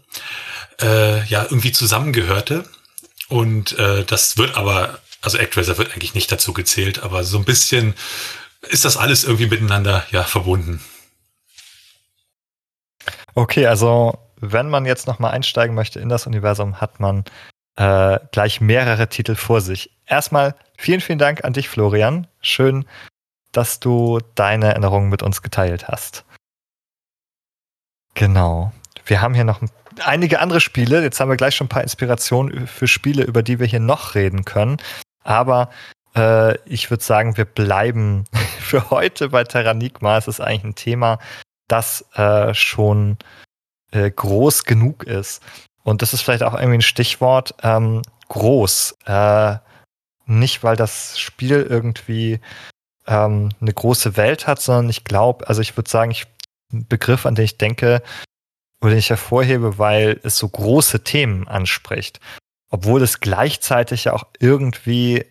[0.82, 2.66] äh, ja irgendwie zusammengehörte.
[3.30, 7.46] Und äh, das wird aber, also ActRaiser wird eigentlich nicht dazu gezählt, aber so ein
[7.46, 7.94] bisschen
[8.62, 10.82] ist das alles irgendwie miteinander ja verbunden.
[13.36, 17.26] Okay, also wenn man jetzt nochmal einsteigen möchte in das Universum, hat man
[17.76, 19.92] äh, gleich mehrere Titel vor sich.
[20.06, 22.28] Erstmal vielen, vielen Dank an dich, Florian.
[22.42, 22.86] Schön,
[23.52, 26.26] dass du deine Erinnerungen mit uns geteilt hast.
[28.14, 28.72] Genau.
[29.06, 29.62] Wir haben hier noch
[30.06, 31.02] einige andere Spiele.
[31.02, 34.16] Jetzt haben wir gleich schon ein paar Inspirationen für Spiele, über die wir hier noch
[34.16, 34.78] reden können.
[35.24, 35.70] Aber
[36.16, 38.26] äh, ich würde sagen, wir bleiben
[38.60, 40.18] für heute bei Terranigma.
[40.18, 41.20] Es ist eigentlich ein Thema,
[41.68, 43.18] das äh, schon
[43.92, 45.42] äh, groß genug ist.
[45.84, 47.56] Und das ist vielleicht auch irgendwie ein Stichwort.
[47.64, 48.98] Ähm, groß.
[49.06, 49.58] Äh,
[50.26, 52.40] nicht, weil das Spiel irgendwie
[53.08, 56.26] ähm, eine große Welt hat, sondern ich glaube, also ich würde sagen, ich,
[56.74, 58.02] ein Begriff, an den ich denke,
[58.82, 62.20] oder ich hervorhebe, weil es so große Themen anspricht.
[62.70, 65.26] Obwohl es gleichzeitig ja auch irgendwie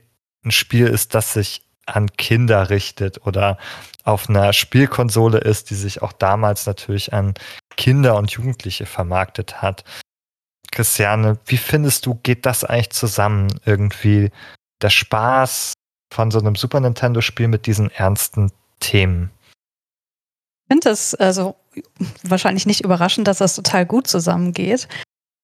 [0.45, 3.59] ein Spiel ist, das sich an Kinder richtet oder
[4.05, 7.35] auf einer Spielkonsole ist, die sich auch damals natürlich an
[7.77, 9.85] Kinder und Jugendliche vermarktet hat.
[10.71, 13.49] Christiane, wie findest du, geht das eigentlich zusammen?
[13.65, 14.31] Irgendwie
[14.83, 15.73] der Spaß
[16.13, 19.31] von so einem Super Nintendo-Spiel mit diesen ernsten Themen?
[20.65, 21.57] Ich finde das also
[22.23, 24.89] wahrscheinlich nicht überraschend, dass das total gut zusammengeht.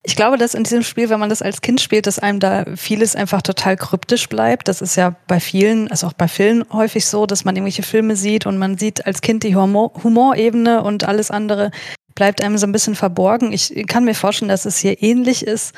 [0.04, 2.64] Ich glaube, dass in diesem Spiel, wenn man das als Kind spielt, dass einem da
[2.74, 4.66] vieles einfach total kryptisch bleibt.
[4.66, 8.16] Das ist ja bei vielen, also auch bei Filmen häufig so, dass man irgendwelche Filme
[8.16, 11.70] sieht und man sieht als Kind die Humor Humorebene und alles andere
[12.16, 13.52] bleibt einem so ein bisschen verborgen.
[13.52, 15.72] Ich kann mir vorstellen, dass es hier ähnlich ist.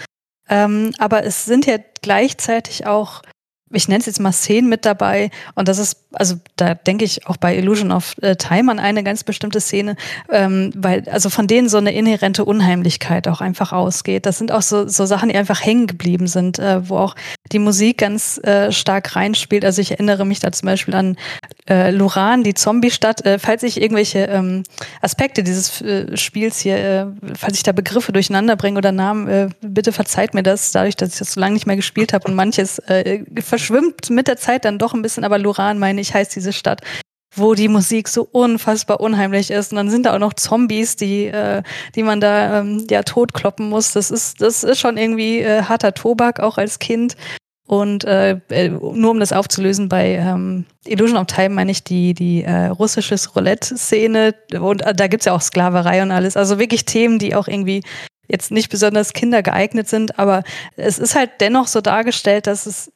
[0.49, 3.23] Ähm, aber es sind ja gleichzeitig auch
[3.70, 5.31] ich nenne es jetzt mal Szenen mit dabei.
[5.55, 9.03] Und das ist, also da denke ich auch bei Illusion of äh, Time an eine
[9.03, 9.96] ganz bestimmte Szene,
[10.31, 14.27] ähm, weil also von denen so eine inhärente Unheimlichkeit auch einfach ausgeht.
[14.27, 17.14] Das sind auch so, so Sachen, die einfach hängen geblieben sind, äh, wo auch
[17.52, 19.64] die Musik ganz äh, stark reinspielt.
[19.64, 21.16] Also ich erinnere mich da zum Beispiel an
[21.68, 23.24] äh, Luran, die Zombie-Stadt.
[23.26, 24.62] Äh, falls ich irgendwelche ähm,
[25.02, 29.48] Aspekte dieses äh, Spiels hier, äh, falls ich da Begriffe durcheinander bringe oder Namen, äh,
[29.61, 32.35] bitte verzeiht mir das, dadurch, dass ich das so lange nicht mehr gespielt habe und
[32.35, 36.35] manches äh, verschwimmt mit der Zeit dann doch ein bisschen, aber Luran, meine ich, heißt
[36.35, 36.80] diese Stadt
[37.37, 39.73] wo die Musik so unfassbar unheimlich ist.
[39.73, 41.62] Und dann sind da auch noch Zombies, die, äh,
[41.94, 43.92] die man da ähm, ja totkloppen muss.
[43.92, 47.16] Das ist, das ist schon irgendwie äh, harter Tobak, auch als Kind.
[47.66, 52.12] Und äh, äh, nur um das aufzulösen, bei ähm, Illusion of Time meine ich die,
[52.12, 56.37] die äh, russische Roulette-Szene und äh, da gibt's ja auch Sklaverei und alles.
[56.37, 57.83] Also wirklich Themen, die auch irgendwie
[58.29, 60.42] jetzt nicht besonders kindergeeignet sind, aber
[60.77, 62.92] es ist halt dennoch so dargestellt, dass es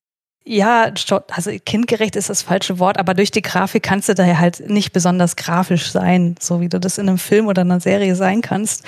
[0.49, 0.93] ja,
[1.29, 4.93] also kindgerecht ist das falsche Wort, aber durch die Grafik kannst du daher halt nicht
[4.93, 8.85] besonders grafisch sein, so wie du das in einem Film oder einer Serie sein kannst.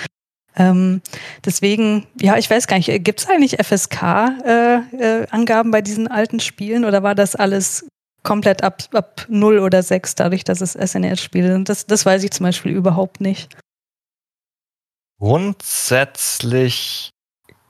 [0.55, 1.01] Ähm,
[1.45, 6.39] deswegen, ja, ich weiß gar nicht, gibt es eigentlich FSK-Angaben äh, äh, bei diesen alten
[6.39, 7.85] Spielen oder war das alles
[8.23, 11.69] komplett ab, ab 0 oder 6, dadurch, dass es SNES-Spiele sind?
[11.69, 13.55] Das, das weiß ich zum Beispiel überhaupt nicht.
[15.19, 17.11] Grundsätzlich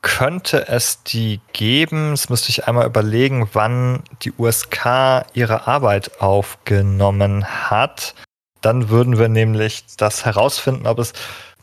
[0.02, 2.14] könnte es die geben.
[2.14, 8.16] Es müsste ich einmal überlegen, wann die USK ihre Arbeit aufgenommen hat.
[8.62, 11.14] Dann würden wir nämlich das herausfinden, ob es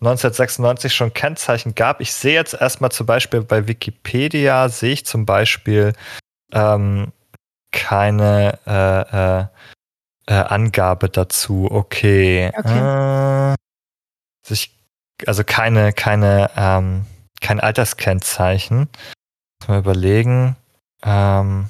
[0.00, 2.00] 1996 schon Kennzeichen gab.
[2.00, 5.92] Ich sehe jetzt erstmal zum Beispiel bei Wikipedia, sehe ich zum Beispiel
[6.52, 7.12] ähm,
[7.72, 9.46] keine äh, äh,
[10.26, 11.68] äh, Angabe dazu.
[11.70, 12.52] Okay.
[12.56, 13.54] okay.
[13.54, 14.56] Äh,
[15.26, 17.06] also keine, keine, ähm,
[17.40, 18.88] kein Alterskennzeichen.
[19.66, 20.56] Mal überlegen.
[21.02, 21.68] Ähm,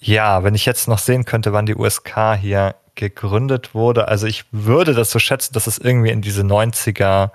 [0.00, 4.08] ja, wenn ich jetzt noch sehen könnte, wann die USK hier gegründet wurde.
[4.08, 7.30] Also ich würde das so schätzen, dass es irgendwie in diese 90er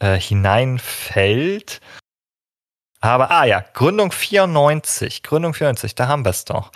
[0.00, 1.80] äh, hineinfällt.
[3.00, 5.22] Aber, ah ja, Gründung 94.
[5.22, 6.72] Gründung 94, da haben wir es doch.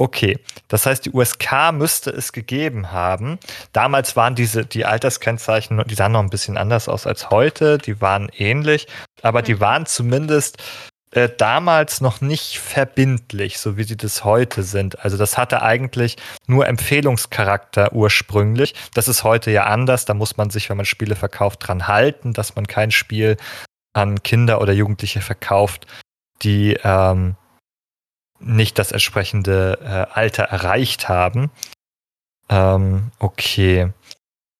[0.00, 3.38] Okay, das heißt, die USK müsste es gegeben haben.
[3.74, 8.00] Damals waren diese, die Alterskennzeichen, die sahen noch ein bisschen anders aus als heute, die
[8.00, 8.86] waren ähnlich,
[9.20, 9.60] aber die mhm.
[9.60, 10.56] waren zumindest
[11.10, 15.04] äh, damals noch nicht verbindlich, so wie sie das heute sind.
[15.04, 18.74] Also das hatte eigentlich nur Empfehlungscharakter ursprünglich.
[18.94, 20.06] Das ist heute ja anders.
[20.06, 23.36] Da muss man sich, wenn man Spiele verkauft, dran halten, dass man kein Spiel
[23.92, 25.86] an Kinder oder Jugendliche verkauft,
[26.42, 27.36] die ähm,
[28.40, 31.50] nicht das entsprechende äh, Alter erreicht haben.
[32.48, 33.92] Ähm, okay.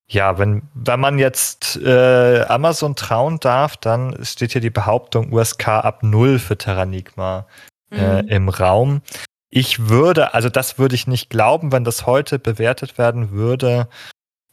[0.08, 5.68] Ja, wenn, wenn man jetzt äh, Amazon trauen darf, dann steht hier die Behauptung USK
[5.68, 7.46] ab null für Terranigma
[7.92, 8.28] äh, mhm.
[8.28, 9.02] im Raum.
[9.50, 13.88] Ich würde, also das würde ich nicht glauben, wenn das heute bewertet werden würde.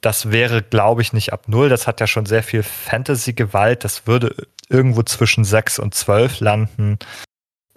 [0.01, 1.69] Das wäre, glaube ich, nicht ab null.
[1.69, 3.83] Das hat ja schon sehr viel Fantasy-Gewalt.
[3.83, 4.35] Das würde
[4.69, 6.99] irgendwo zwischen sechs und zwölf landen.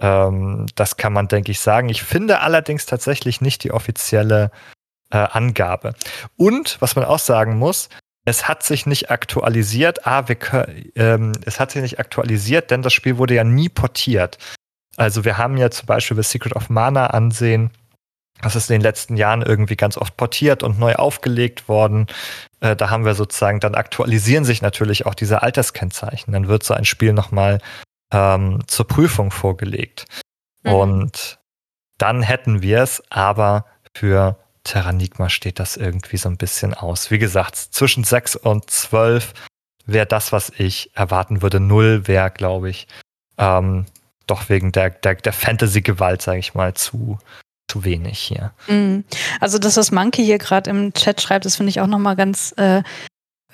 [0.00, 1.88] Ähm, das kann man, denke ich, sagen.
[1.88, 4.50] Ich finde allerdings tatsächlich nicht die offizielle
[5.10, 5.94] äh, Angabe.
[6.36, 7.88] Und was man auch sagen muss,
[8.24, 10.06] es hat sich nicht aktualisiert.
[10.06, 10.36] Ah, wir,
[10.94, 14.38] ähm, es hat sich nicht aktualisiert, denn das Spiel wurde ja nie portiert.
[14.96, 17.70] Also wir haben ja zum Beispiel The Secret of Mana ansehen.
[18.42, 22.06] Das ist in den letzten Jahren irgendwie ganz oft portiert und neu aufgelegt worden.
[22.60, 26.32] Äh, da haben wir sozusagen, dann aktualisieren sich natürlich auch diese Alterskennzeichen.
[26.32, 27.58] Dann wird so ein Spiel nochmal
[28.10, 30.06] ähm, zur Prüfung vorgelegt.
[30.62, 30.72] Mhm.
[30.72, 31.38] Und
[31.98, 37.10] dann hätten wir es, aber für Terranigma steht das irgendwie so ein bisschen aus.
[37.10, 39.32] Wie gesagt, zwischen 6 und 12
[39.86, 41.60] wäre das, was ich erwarten würde.
[41.60, 42.86] Null wäre, glaube ich,
[43.38, 43.86] ähm,
[44.26, 47.18] doch wegen der, der, der Fantasy-Gewalt, sage ich mal, zu,
[47.68, 48.52] zu wenig hier.
[48.68, 49.04] Mhm.
[49.40, 52.54] Also das, was Monkey hier gerade im Chat schreibt, das finde ich auch nochmal ganz
[52.56, 52.82] äh,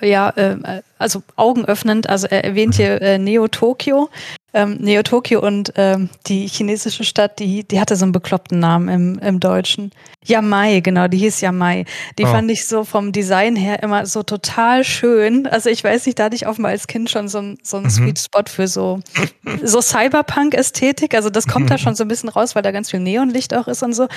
[0.01, 2.07] ja, äh, also augenöffnend.
[2.09, 2.77] Also er erwähnt mhm.
[2.77, 4.09] hier äh, Neo Tokio.
[4.57, 8.89] Ähm, Neo Tokio und ähm, die chinesische Stadt, die, die hatte so einen bekloppten Namen
[8.89, 9.91] im, im Deutschen.
[10.25, 11.85] Yamai, genau, die hieß Yamai.
[12.17, 12.27] Die oh.
[12.27, 15.45] fand ich so vom Design her immer so total schön.
[15.45, 17.85] Also ich weiß nicht, da hatte ich auch mal als Kind schon so, so einen
[17.85, 17.89] mhm.
[17.91, 18.99] Sweet Spot für so,
[19.61, 21.13] so Cyberpunk-Ästhetik.
[21.13, 23.67] Also das kommt da schon so ein bisschen raus, weil da ganz viel Neonlicht auch
[23.67, 24.07] ist und so.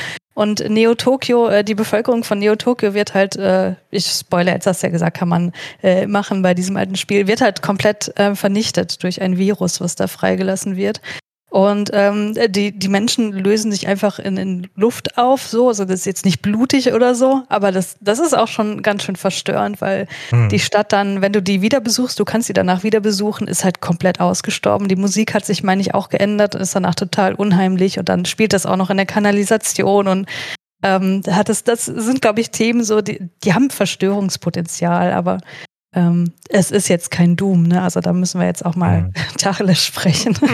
[0.41, 4.67] Und Neo Tokio, äh, die Bevölkerung von Neo Tokio wird halt, äh, ich spoilere jetzt,
[4.67, 8.11] hast du ja gesagt, kann man äh, machen bei diesem alten Spiel, wird halt komplett
[8.19, 11.03] äh, vernichtet durch ein Virus, was da freigelassen wird.
[11.51, 15.67] Und ähm, die, die Menschen lösen sich einfach in, in Luft auf, so.
[15.67, 19.03] Also das ist jetzt nicht blutig oder so, aber das, das ist auch schon ganz
[19.03, 20.49] schön verstörend, weil hm.
[20.49, 23.65] die Stadt dann, wenn du die wieder besuchst, du kannst sie danach wieder besuchen, ist
[23.65, 24.87] halt komplett ausgestorben.
[24.87, 28.27] Die Musik hat sich, meine ich, auch geändert und ist danach total unheimlich und dann
[28.27, 30.29] spielt das auch noch in der Kanalisation und
[30.85, 35.39] ähm, hat es, das sind, glaube ich, Themen so, die, die haben Verstörungspotenzial, aber
[35.95, 37.83] ähm, es ist jetzt kein Doom, ne?
[37.83, 39.13] Also da müssen wir jetzt auch mal mhm.
[39.39, 40.37] Tacheles sprechen.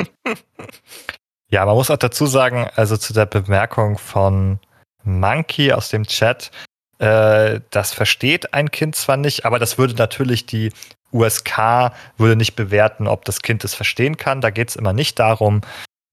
[1.49, 4.59] Ja, man muss auch dazu sagen, also zu der Bemerkung von
[5.05, 6.51] Monkey aus dem Chat,
[6.99, 10.73] äh, das versteht ein Kind zwar nicht, aber das würde natürlich die
[11.13, 14.41] USK würde nicht bewerten, ob das Kind es verstehen kann.
[14.41, 15.61] Da geht es immer nicht darum,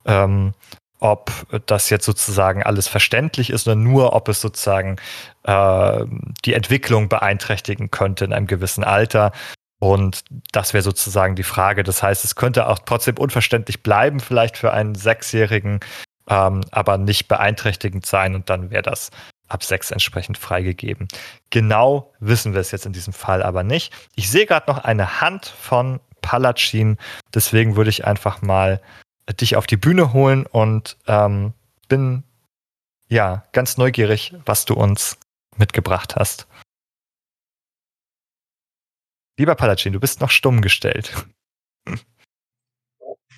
[0.05, 0.53] ähm,
[1.03, 1.31] ob
[1.65, 4.95] das jetzt sozusagen alles verständlich ist oder nur, ob es sozusagen
[5.43, 6.05] äh,
[6.45, 9.33] die Entwicklung beeinträchtigen könnte in einem gewissen Alter.
[9.79, 11.83] Und das wäre sozusagen die Frage.
[11.83, 15.81] Das heißt, es könnte auch trotzdem unverständlich bleiben, vielleicht für einen Sechsjährigen,
[16.29, 18.33] ähm, aber nicht beeinträchtigend sein.
[18.33, 19.11] Und dann wäre das
[19.49, 21.09] ab sechs entsprechend freigegeben.
[21.49, 23.93] Genau wissen wir es jetzt in diesem Fall aber nicht.
[24.15, 26.97] Ich sehe gerade noch eine Hand von Palatschin.
[27.33, 28.79] Deswegen würde ich einfach mal
[29.31, 31.53] dich auf die Bühne holen und ähm,
[31.87, 32.23] bin
[33.07, 35.17] ja ganz neugierig, was du uns
[35.57, 36.47] mitgebracht hast.
[39.37, 41.13] Lieber Palatschin, du bist noch stumm gestellt.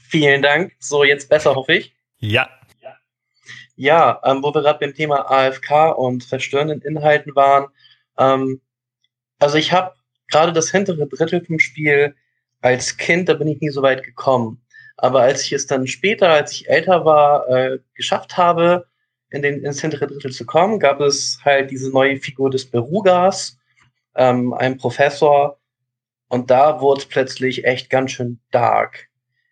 [0.09, 0.73] Vielen Dank.
[0.79, 1.95] So, jetzt besser, hoffe ich.
[2.17, 2.49] Ja.
[3.77, 7.67] Ja, ähm, wo wir gerade beim Thema AFK und verstörenden Inhalten waren.
[8.17, 8.61] Ähm,
[9.39, 9.95] also ich habe
[10.29, 12.15] gerade das hintere Drittel vom Spiel
[12.61, 14.64] als Kind, da bin ich nie so weit gekommen.
[14.97, 18.87] Aber als ich es dann später, als ich älter war, äh, geschafft habe,
[19.29, 23.57] in den, ins hintere Drittel zu kommen, gab es halt diese neue Figur des Berugas,
[24.15, 25.59] ähm, ein Professor.
[26.29, 29.07] Und da wurde es plötzlich echt ganz schön dark.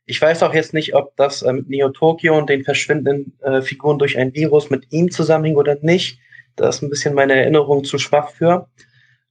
[0.06, 3.62] Ich weiß auch jetzt nicht, ob das äh, mit Neo Tokyo und den verschwindenden äh,
[3.62, 6.20] Figuren durch ein Virus mit ihm zusammenhing oder nicht.
[6.56, 8.68] Da ist ein bisschen meine Erinnerung zu schwach für.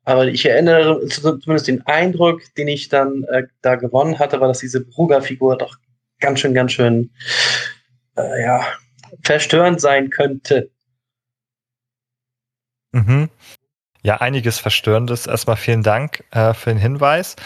[0.04, 4.58] Aber ich erinnere zumindest den Eindruck, den ich dann äh, da gewonnen hatte, war, dass
[4.58, 5.76] diese Beruga-Figur doch
[6.22, 7.10] ganz schön, ganz schön,
[8.16, 8.64] äh, ja,
[9.22, 10.70] verstörend sein könnte.
[12.92, 13.28] Mhm.
[14.02, 15.26] Ja, einiges Verstörendes.
[15.26, 17.36] Erstmal vielen Dank äh, für den Hinweis.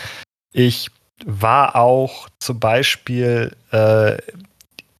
[0.52, 0.90] Ich
[1.24, 4.16] war auch zum Beispiel, äh,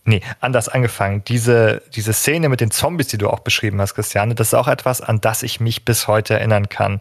[0.04, 1.24] nee, anders angefangen.
[1.24, 4.68] Diese, diese Szene mit den Zombies, die du auch beschrieben hast, Christiane, das ist auch
[4.68, 6.98] etwas, an das ich mich bis heute erinnern kann.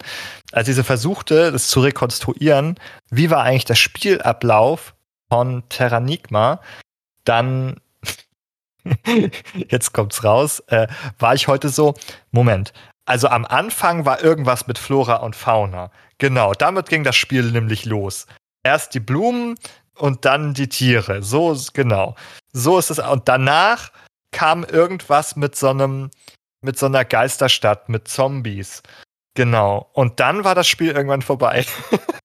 [0.52, 2.78] Als diese versuchte, das zu rekonstruieren,
[3.10, 4.95] wie war eigentlich der Spielablauf
[5.28, 6.60] von Terranigma,
[7.24, 7.80] dann
[9.68, 10.86] jetzt kommt's raus, äh,
[11.18, 11.94] war ich heute so,
[12.30, 12.72] Moment,
[13.06, 15.90] also am Anfang war irgendwas mit Flora und Fauna.
[16.18, 18.26] Genau, damit ging das Spiel nämlich los.
[18.64, 19.56] Erst die Blumen
[19.96, 21.22] und dann die Tiere.
[21.22, 22.16] So, genau.
[22.52, 22.98] So ist es.
[22.98, 23.92] Und danach
[24.32, 26.10] kam irgendwas mit so einem,
[26.62, 28.82] mit so einer Geisterstadt, mit Zombies.
[29.34, 29.88] Genau.
[29.92, 31.64] Und dann war das Spiel irgendwann vorbei.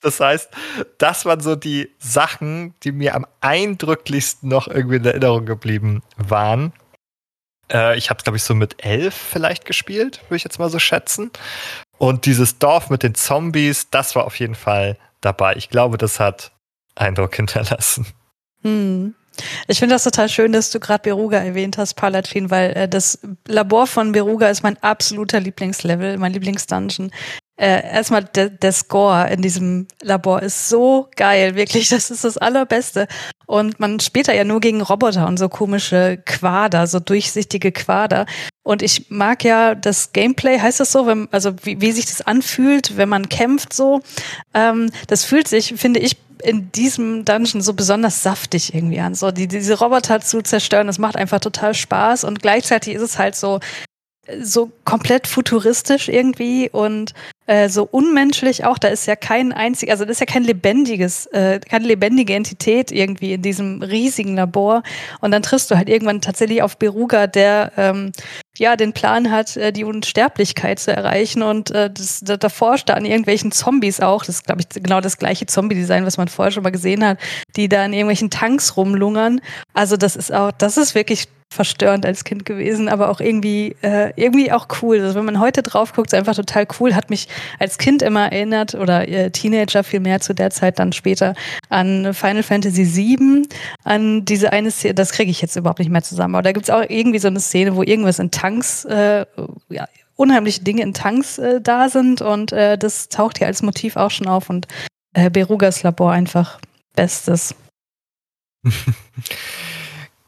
[0.00, 0.50] das heißt,
[0.98, 6.72] das waren so die Sachen, die mir am eindrücklichsten noch irgendwie in Erinnerung geblieben waren.
[7.72, 10.70] Äh, ich habe es, glaube ich, so mit elf vielleicht gespielt, würde ich jetzt mal
[10.70, 11.30] so schätzen.
[11.98, 15.54] Und dieses Dorf mit den Zombies, das war auf jeden Fall dabei.
[15.56, 16.52] Ich glaube, das hat
[16.94, 18.06] Eindruck hinterlassen.
[18.62, 19.14] Hm.
[19.68, 23.20] Ich finde das total schön, dass du gerade Beruga erwähnt hast, Palatschin, weil äh, das
[23.46, 27.12] Labor von Beruga ist mein absoluter Lieblingslevel, mein Lieblingsdungeon.
[27.58, 32.38] Äh, erstmal de, der Score in diesem Labor ist so geil, wirklich, das ist das
[32.38, 33.08] Allerbeste.
[33.46, 38.26] Und man spielt da ja nur gegen Roboter und so komische Quader, so durchsichtige Quader.
[38.62, 42.22] Und ich mag ja das Gameplay, heißt das so, wenn, also wie, wie sich das
[42.22, 44.02] anfühlt, wenn man kämpft so.
[44.54, 49.16] Ähm, das fühlt sich, finde ich, in diesem Dungeon so besonders saftig irgendwie an.
[49.16, 53.18] So die, diese Roboter zu zerstören, das macht einfach total Spaß und gleichzeitig ist es
[53.18, 53.58] halt so
[54.42, 57.14] so komplett futuristisch irgendwie und
[57.48, 58.76] äh, so unmenschlich auch.
[58.76, 62.92] Da ist ja kein einzig, also das ist ja kein lebendiges, äh, keine lebendige Entität
[62.92, 64.82] irgendwie in diesem riesigen Labor.
[65.20, 68.12] Und dann triffst du halt irgendwann tatsächlich auf Beruga, der ähm,
[68.58, 71.42] ja den Plan hat, äh, die Unsterblichkeit zu erreichen.
[71.42, 74.26] Und äh, das, da, da forscht er an irgendwelchen Zombies auch.
[74.26, 77.18] Das ist, glaube ich, genau das gleiche Zombie-Design, was man vorher schon mal gesehen hat,
[77.56, 79.40] die da in irgendwelchen Tanks rumlungern.
[79.72, 84.12] Also das ist auch, das ist wirklich verstörend als Kind gewesen, aber auch irgendwie, äh,
[84.16, 85.00] irgendwie auch cool.
[85.00, 86.94] Also wenn man heute drauf guckt, ist einfach total cool.
[86.94, 87.26] Hat mich
[87.58, 91.34] als Kind immer erinnert oder äh, Teenager viel mehr zu der Zeit dann später
[91.70, 93.48] an Final Fantasy VII,
[93.84, 96.34] an diese eine Szene, das kriege ich jetzt überhaupt nicht mehr zusammen.
[96.34, 99.24] Aber da gibt es auch irgendwie so eine Szene, wo irgendwas in Tanks, äh,
[99.70, 103.96] ja, unheimliche Dinge in Tanks äh, da sind und äh, das taucht hier als Motiv
[103.96, 104.66] auch schon auf und
[105.14, 106.60] äh, Berugas Labor einfach
[106.94, 107.54] Bestes.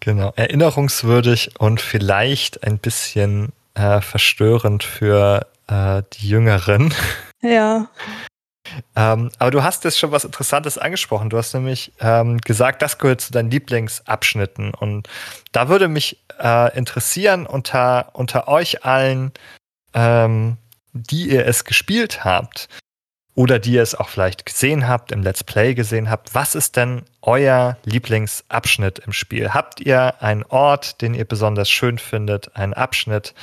[0.01, 6.95] Genau, erinnerungswürdig und vielleicht ein bisschen äh, verstörend für äh, die Jüngeren.
[7.43, 7.89] Ja.
[8.95, 11.31] Ähm, aber du hast jetzt schon was Interessantes angesprochen.
[11.31, 14.75] Du hast nämlich ähm, gesagt, das gehört zu deinen Lieblingsabschnitten.
[14.75, 15.09] Und
[15.53, 19.33] da würde mich äh, interessieren unter, unter euch allen,
[19.95, 20.59] ähm,
[20.93, 22.69] die ihr es gespielt habt
[23.35, 26.77] oder die ihr es auch vielleicht gesehen habt, im Let's Play gesehen habt, was ist
[26.77, 29.55] denn euer Lieblingsabschnitt im Spiel?
[29.55, 33.35] Habt ihr einen Ort, den ihr besonders schön findet, einen Abschnitt,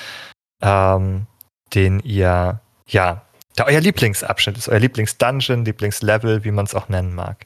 [0.61, 1.27] ähm,
[1.73, 3.21] den ihr, ja,
[3.57, 7.45] der euer Lieblingsabschnitt ist, euer Lieblingsdungeon, Lieblingslevel, wie man es auch nennen mag.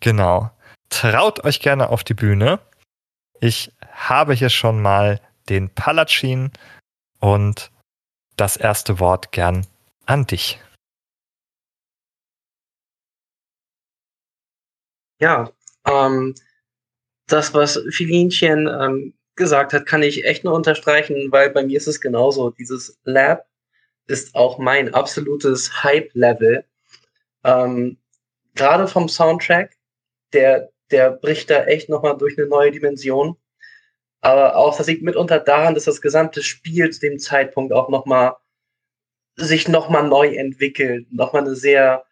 [0.00, 0.50] Genau.
[0.88, 2.60] Traut euch gerne auf die Bühne.
[3.40, 6.50] Ich habe hier schon mal den Palatschin
[7.18, 7.70] und
[8.36, 9.66] das erste Wort gern
[10.06, 10.60] an dich.
[15.20, 15.50] Ja,
[15.86, 16.34] ähm,
[17.26, 21.86] das, was Filinchen ähm, gesagt hat, kann ich echt nur unterstreichen, weil bei mir ist
[21.86, 22.50] es genauso.
[22.50, 23.46] Dieses Lab
[24.06, 26.64] ist auch mein absolutes Hype-Level.
[27.44, 27.98] Ähm,
[28.54, 29.76] Gerade vom Soundtrack,
[30.32, 33.36] der, der bricht da echt nochmal durch eine neue Dimension.
[34.20, 38.36] Aber auch, das liegt mitunter daran, dass das gesamte Spiel zu dem Zeitpunkt auch nochmal
[39.36, 42.04] sich nochmal neu entwickelt, nochmal eine sehr,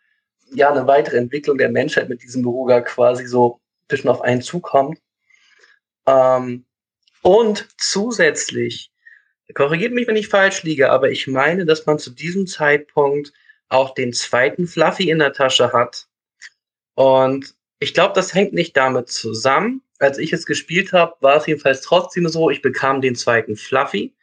[0.53, 4.99] ja, eine weitere Entwicklung der Menschheit mit diesem Beruga quasi so zwischen auf einen zukommt.
[6.07, 6.65] Ähm,
[7.23, 8.91] und zusätzlich,
[9.55, 13.33] korrigiert mich, wenn ich falsch liege, aber ich meine, dass man zu diesem Zeitpunkt
[13.69, 16.07] auch den zweiten Fluffy in der Tasche hat.
[16.95, 19.83] Und ich glaube, das hängt nicht damit zusammen.
[19.99, 24.15] Als ich es gespielt habe, war es jedenfalls trotzdem so, ich bekam den zweiten Fluffy.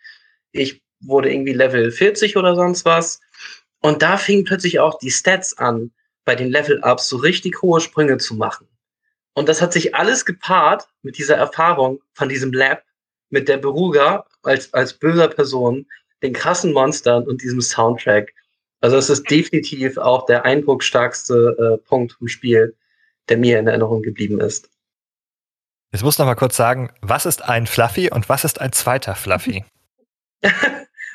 [0.52, 3.20] Ich wurde irgendwie Level 40 oder sonst was.
[3.82, 5.92] Und da fingen plötzlich auch die Stats an,
[6.26, 8.68] bei den Level-Ups so richtig hohe Sprünge zu machen.
[9.34, 12.84] Und das hat sich alles gepaart mit dieser Erfahrung von diesem Lab,
[13.30, 15.86] mit der Beruga als, als böser Person,
[16.24, 18.34] den krassen Monstern und diesem Soundtrack.
[18.82, 22.76] Also es ist definitiv auch der eindrucksstarkste äh, Punkt im Spiel,
[23.30, 24.70] der mir in Erinnerung geblieben ist.
[25.92, 29.16] Jetzt muss noch mal kurz sagen, was ist ein Fluffy und was ist ein zweiter
[29.16, 29.66] Fluffy?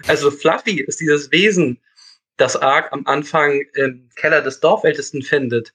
[0.06, 1.78] also Fluffy ist dieses Wesen,
[2.40, 5.74] das Ark am Anfang im Keller des Dorfältesten findet,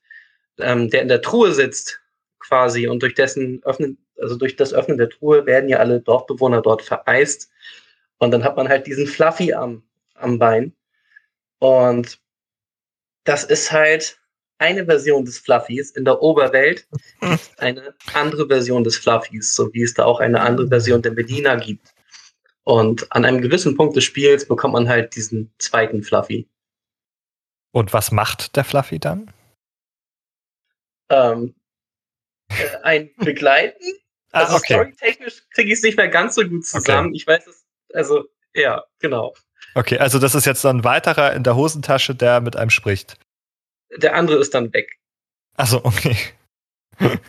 [0.59, 2.01] ähm, der in der Truhe sitzt
[2.39, 6.61] quasi und durch dessen Öffnen, also durch das Öffnen der Truhe werden ja alle Dorfbewohner
[6.61, 7.51] dort vereist
[8.17, 9.83] und dann hat man halt diesen Fluffy am,
[10.15, 10.73] am Bein
[11.59, 12.19] und
[13.23, 14.19] das ist halt
[14.57, 15.91] eine Version des Fluffys.
[15.91, 16.87] In der Oberwelt
[17.57, 21.55] eine andere Version des Fluffys, so wie es da auch eine andere Version der Medina
[21.55, 21.93] gibt.
[22.63, 26.47] Und an einem gewissen Punkt des Spiels bekommt man halt diesen zweiten Fluffy.
[27.75, 29.33] Und was macht der Fluffy dann?
[31.09, 31.55] Ähm,
[32.49, 33.83] äh, ein Begleiten.
[34.31, 34.73] ah, also okay.
[34.73, 37.09] storytechnisch kriege ich es nicht mehr ganz so gut zusammen.
[37.09, 37.17] Okay.
[37.17, 39.33] Ich weiß es, also ja, genau.
[39.73, 43.17] Okay, also das ist jetzt so ein weiterer in der Hosentasche, der mit einem spricht
[43.97, 44.97] der andere ist dann weg.
[45.57, 46.17] Achso, okay.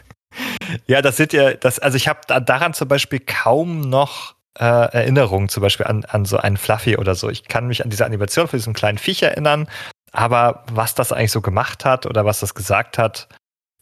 [0.86, 5.49] ja, das seht ihr, das, also ich habe daran zum Beispiel kaum noch äh, Erinnerungen,
[5.49, 7.28] zum Beispiel an, an so einen Fluffy oder so.
[7.28, 9.68] Ich kann mich an diese Animation für diesen kleinen Viech erinnern,
[10.17, 13.29] aber was das eigentlich so gemacht hat oder was das gesagt hat,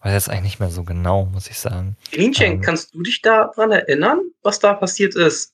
[0.01, 1.97] weiß jetzt eigentlich nicht mehr so genau, muss ich sagen.
[2.13, 5.54] Linchen, ähm, kannst du dich daran erinnern, was da passiert ist?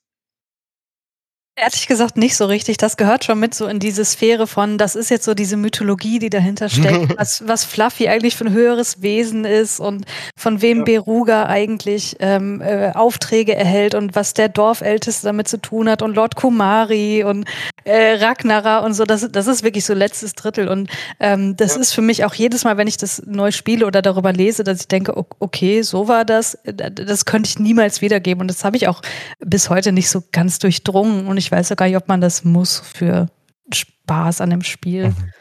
[1.63, 2.77] Ehrlich gesagt nicht so richtig.
[2.77, 6.17] Das gehört schon mit so in diese Sphäre von, das ist jetzt so diese Mythologie,
[6.17, 10.05] die dahinter steckt, was, was Fluffy eigentlich für ein höheres Wesen ist und
[10.35, 10.83] von wem ja.
[10.85, 16.15] Beruga eigentlich ähm, äh, Aufträge erhält und was der Dorfälteste damit zu tun hat und
[16.15, 17.45] Lord Kumari und
[17.83, 19.03] äh, Ragnara und so.
[19.03, 20.67] Das, das ist wirklich so letztes Drittel.
[20.67, 20.89] Und
[21.19, 21.81] ähm, das ja.
[21.81, 24.81] ist für mich auch jedes Mal, wenn ich das neu spiele oder darüber lese, dass
[24.81, 26.57] ich denke, okay, so war das.
[26.63, 28.41] Das könnte ich niemals wiedergeben.
[28.41, 29.03] Und das habe ich auch
[29.39, 31.27] bis heute nicht so ganz durchdrungen.
[31.27, 33.27] Und ich weiß sogar nicht, ob man das muss für
[33.73, 35.09] Spaß an dem Spiel.
[35.09, 35.33] Mhm.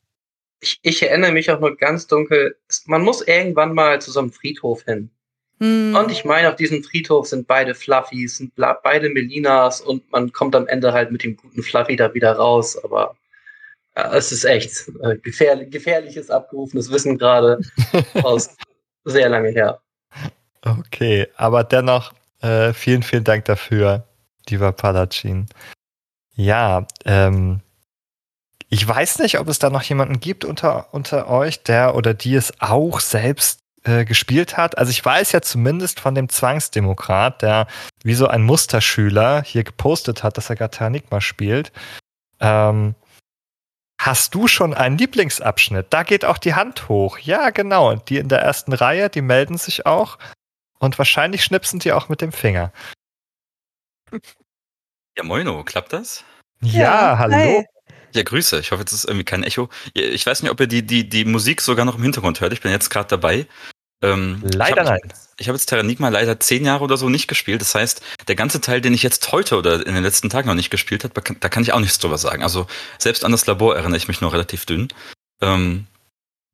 [0.60, 2.56] Ich, ich erinnere mich auch nur ganz dunkel,
[2.86, 5.10] man muss irgendwann mal zu so einem Friedhof hin.
[5.58, 5.94] Mhm.
[5.94, 10.56] Und ich meine, auf diesem Friedhof sind beide Fluffys, sind beide Melinas und man kommt
[10.56, 12.82] am Ende halt mit dem guten Fluffy da wieder raus.
[12.82, 13.16] Aber
[13.94, 17.60] äh, es ist echt äh, gefährlich, gefährliches, abgerufenes Wissen gerade
[18.22, 18.56] aus
[19.04, 19.80] sehr lange her.
[20.62, 24.06] Okay, aber dennoch äh, vielen, vielen Dank dafür,
[24.48, 25.46] lieber Palatschin.
[26.34, 27.60] Ja, ähm,
[28.68, 32.34] ich weiß nicht, ob es da noch jemanden gibt unter, unter euch, der oder die
[32.36, 34.78] es auch selbst äh, gespielt hat.
[34.78, 37.66] Also ich weiß ja zumindest von dem Zwangsdemokrat, der
[38.04, 41.72] wie so ein Musterschüler hier gepostet hat, dass er Gatanigma spielt.
[42.40, 42.94] Ähm,
[43.98, 45.86] hast du schon einen Lieblingsabschnitt?
[45.90, 47.18] Da geht auch die Hand hoch.
[47.18, 47.94] Ja, genau.
[47.96, 50.18] Die in der ersten Reihe, die melden sich auch.
[50.78, 52.72] und wahrscheinlich schnipsen die auch mit dem Finger.
[55.16, 56.24] Ja, moino, klappt das?
[56.62, 57.34] Ja, Ja, hallo.
[57.34, 57.64] hi.
[58.12, 58.58] Ja, Grüße.
[58.58, 59.68] Ich hoffe, jetzt ist irgendwie kein Echo.
[59.94, 62.52] Ich weiß nicht, ob ihr die, die, die Musik sogar noch im Hintergrund hört.
[62.52, 63.46] Ich bin jetzt gerade dabei.
[64.02, 65.12] Ähm, Leider ich hab, nein.
[65.36, 67.60] Ich habe jetzt Terranigma leider zehn Jahre oder so nicht gespielt.
[67.60, 70.54] Das heißt, der ganze Teil, den ich jetzt heute oder in den letzten Tagen noch
[70.54, 72.42] nicht gespielt habe, da kann ich auch nichts drüber sagen.
[72.42, 72.66] Also
[72.98, 74.88] selbst an das Labor erinnere ich mich nur relativ dünn.
[75.40, 75.86] Ähm,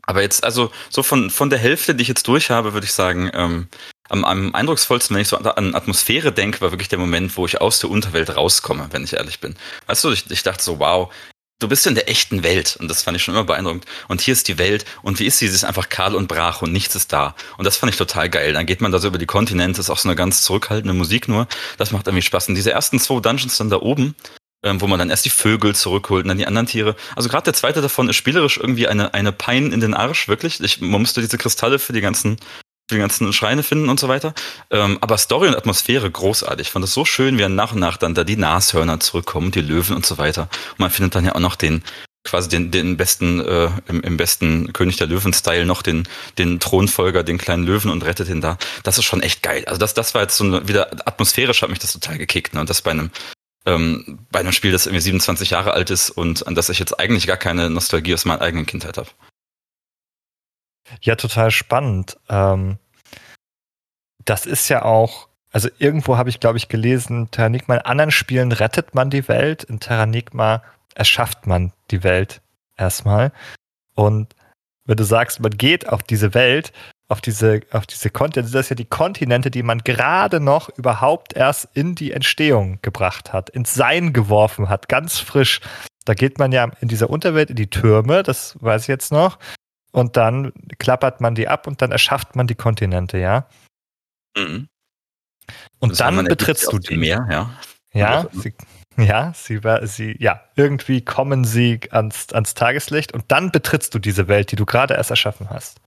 [0.03, 2.93] aber jetzt, also so von, von der Hälfte, die ich jetzt durch habe, würde ich
[2.93, 3.69] sagen, ähm,
[4.09, 7.61] am, am eindrucksvollsten, wenn ich so an, Atmosphäre denke, war wirklich der Moment, wo ich
[7.61, 9.57] aus der Unterwelt rauskomme, wenn ich ehrlich bin.
[9.87, 11.13] Weißt du, ich, ich dachte so, wow,
[11.59, 13.87] du bist in der echten Welt und das fand ich schon immer beeindruckend.
[14.09, 15.49] Und hier ist die Welt und wie ist sie?
[15.49, 17.35] Sie ist einfach kahl und brach und nichts ist da.
[17.57, 18.53] Und das fand ich total geil.
[18.53, 21.29] Dann geht man da so über die Kontinente, ist auch so eine ganz zurückhaltende Musik
[21.29, 21.47] nur.
[21.79, 22.49] Das macht irgendwie Spaß.
[22.49, 24.15] Und diese ersten zwei Dungeons dann da oben,
[24.63, 26.97] ähm, wo man dann erst die Vögel zurückholt und dann die anderen Tiere.
[27.15, 30.61] Also gerade der zweite davon ist spielerisch irgendwie eine, eine Pein in den Arsch, wirklich.
[30.61, 32.37] Ich, man musste diese Kristalle für die ganzen
[32.91, 34.35] die ganzen Schreine finden und so weiter.
[34.71, 36.69] Ähm, aber Story und Atmosphäre großartig.
[36.69, 39.51] Ich fand es so schön, wie dann nach und nach dann da die Nashörner zurückkommen,
[39.51, 40.49] die Löwen und so weiter.
[40.73, 41.83] Und man findet dann ja auch noch den
[42.27, 46.07] quasi den, den besten, äh, im, im besten König der Löwen-Style noch den,
[46.39, 48.59] den Thronfolger, den kleinen Löwen und rettet ihn da.
[48.83, 49.65] Das ist schon echt geil.
[49.67, 52.55] Also das, das war jetzt so eine, wieder atmosphärisch hat mich das total gekickt.
[52.55, 52.61] Ne?
[52.61, 53.11] Und das bei einem,
[53.65, 56.99] ähm, bei einem Spiel, das irgendwie 27 Jahre alt ist und an das ich jetzt
[56.99, 59.09] eigentlich gar keine Nostalgie aus meiner eigenen Kindheit habe.
[61.03, 62.17] Ja, total spannend.
[62.29, 62.79] Ähm,
[64.25, 68.53] das ist ja auch, also irgendwo habe ich, glaube ich, gelesen, Terranigma in anderen Spielen
[68.53, 70.63] rettet man die Welt, in Terranigma
[70.95, 72.41] erschafft man die Welt
[72.77, 73.33] erstmal.
[73.95, 74.35] Und
[74.85, 76.73] wenn du sagst, man geht auf diese Welt,
[77.09, 81.35] auf diese, auf diese Kontinente, das ist ja die Kontinente, die man gerade noch überhaupt
[81.35, 85.61] erst in die Entstehung gebracht hat, ins Sein geworfen hat, ganz frisch.
[86.05, 89.39] Da geht man ja in dieser Unterwelt in die Türme, das weiß ich jetzt noch.
[89.97, 93.49] Und dann klappert man die ab und dann erschafft man die Kontinente, ja.
[94.37, 94.69] Mhm.
[95.79, 96.97] Und Das dann betrittst du die.
[96.99, 97.59] Meer, ja.
[97.95, 98.53] Ja, sie,
[98.99, 103.99] ja, sie, war- sie, ja, irgendwie kommen sie ans, ans Tageslicht und dann betrittst du
[103.99, 105.81] diese Welt, die du gerade erst erschaffen hast.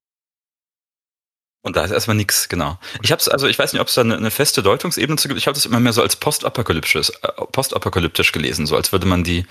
[1.62, 2.80] Und da ist erstmal nichts, genau.
[3.04, 5.28] Ich habe es, also ich weiß nicht, ob es da eine, eine feste Deutungsebene zu
[5.28, 5.40] gibt.
[5.40, 9.24] Ich habe das immer mehr so als postapokalyptisch, äh, postapokalyptisch gelesen, so als würde man
[9.24, 9.46] die,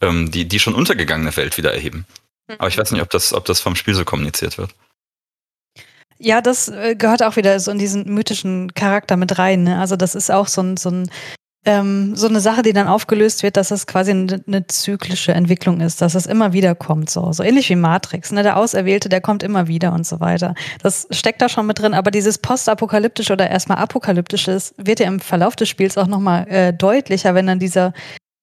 [0.00, 2.06] ähm, die, die schon untergegangene Welt wieder erheben.
[2.58, 4.74] Aber ich weiß nicht, ob das, ob das vom Spiel so kommuniziert wird.
[6.18, 9.64] Ja, das äh, gehört auch wieder so in diesen mythischen Charakter mit rein.
[9.64, 9.80] Ne?
[9.80, 11.10] Also das ist auch so ein, so ein
[11.66, 15.80] ähm, so eine Sache, die dann aufgelöst wird, dass es quasi eine, eine zyklische Entwicklung
[15.80, 18.32] ist, dass es immer wieder kommt, so so ähnlich wie Matrix.
[18.32, 18.42] Ne?
[18.42, 20.54] Der Auserwählte, der kommt immer wieder und so weiter.
[20.82, 25.20] Das steckt da schon mit drin, aber dieses postapokalyptische oder erstmal apokalyptische wird ja im
[25.20, 27.94] Verlauf des Spiels auch nochmal äh, deutlicher, wenn dann dieser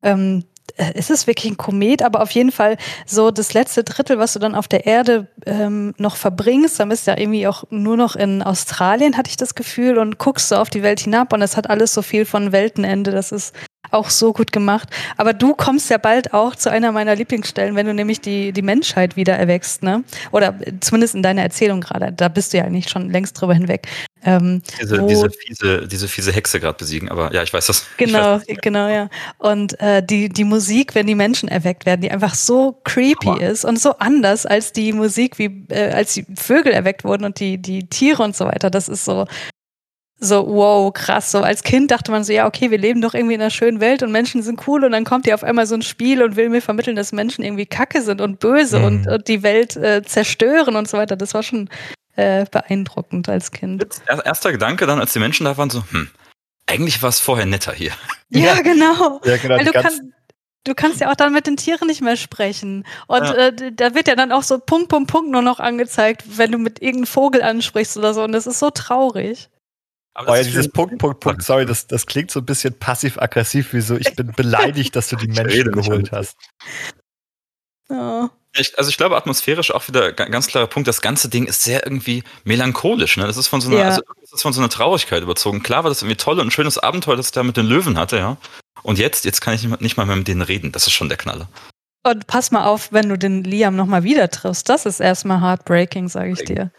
[0.02, 0.61] ähm, äh,
[0.96, 4.40] ist es wirklich ein Komet, aber auf jeden Fall so das letzte Drittel, was du
[4.40, 8.16] dann auf der Erde ähm, noch verbringst, dann bist du ja irgendwie auch nur noch
[8.16, 11.58] in Australien, hatte ich das Gefühl, und guckst so auf die Welt hinab und es
[11.58, 13.54] hat alles so viel von Weltenende, das ist
[13.92, 14.90] auch so gut gemacht.
[15.18, 18.62] Aber du kommst ja bald auch zu einer meiner Lieblingsstellen, wenn du nämlich die, die
[18.62, 20.04] Menschheit wieder erwächst, ne?
[20.32, 23.88] Oder zumindest in deiner Erzählung gerade, da bist du ja eigentlich schon längst drüber hinweg.
[24.24, 27.88] Ähm, Diese, diese, fiese, diese fiese Hexe gerade besiegen, aber ja, ich weiß das.
[27.98, 29.10] Genau, weiß, genau, ja.
[29.40, 33.42] Und äh, die, die Musik, wenn die Menschen erweckt werden, die einfach so creepy Hammer.
[33.42, 37.40] ist und so anders als die Musik, wie äh, als die Vögel erweckt wurden und
[37.40, 38.70] die, die Tiere und so weiter.
[38.70, 39.26] Das ist so,
[40.24, 41.32] so, wow, krass.
[41.32, 43.80] So als Kind dachte man so, ja, okay, wir leben doch irgendwie in einer schönen
[43.80, 46.36] Welt und Menschen sind cool und dann kommt hier auf einmal so ein Spiel und
[46.36, 48.86] will mir vermitteln, dass Menschen irgendwie kacke sind und böse Mhm.
[48.86, 51.16] und, und die Welt äh, zerstören und so weiter.
[51.16, 51.70] Das war schon
[52.18, 53.84] äh, beeindruckend als Kind.
[54.06, 56.08] Er- Erster Gedanke dann, als die Menschen da waren, so, hm,
[56.68, 57.92] eigentlich war es vorher netter hier.
[58.30, 58.62] Ja, Ja.
[58.62, 59.22] genau.
[59.26, 59.58] Ja, genau.
[59.58, 60.14] Du, ganzen, kann,
[60.66, 62.86] du kannst ja auch dann mit den Tieren nicht mehr sprechen.
[63.08, 63.34] Und Ja.
[63.48, 66.58] äh, da wird ja dann auch so Punkt, Punkt, Punkt nur noch angezeigt, wenn du
[66.60, 68.24] mit irgendeinem Vogel ansprichst oder so.
[68.24, 69.50] Und das ist so traurig.
[70.14, 73.74] Aber oh ja, dieses Punkt, Punkt, Punkt, sorry, das, das klingt so ein bisschen passiv-aggressiv,
[73.74, 76.36] wie so, ich bin beleidigt, dass du die Menschen geholt hast.
[77.90, 78.30] Ja.
[78.54, 81.64] Ich, also ich glaube, atmosphärisch auch wieder ga- ganz klarer Punkt, das ganze Ding ist
[81.64, 83.16] sehr irgendwie melancholisch.
[83.16, 83.26] Ne?
[83.26, 83.86] Das ist von so einer, Ja.
[83.86, 85.64] also das ist von so einer Traurigkeit überzogen.
[85.64, 87.98] Klar war das irgendwie toll und ein schönes Abenteuer, das ich da mit den Löwen
[87.98, 88.36] hatte, ja.
[88.84, 90.74] Und jetzt, jetzt kann ich nicht mal- nicht mal mehr mit denen reden.
[90.74, 91.48] Das ist schon der Knaller.
[92.04, 94.68] Und pass mal auf, wenn du den Liam nochmal wieder triffst.
[94.68, 96.72] Das ist erstmal heartbreaking, sage ich dir.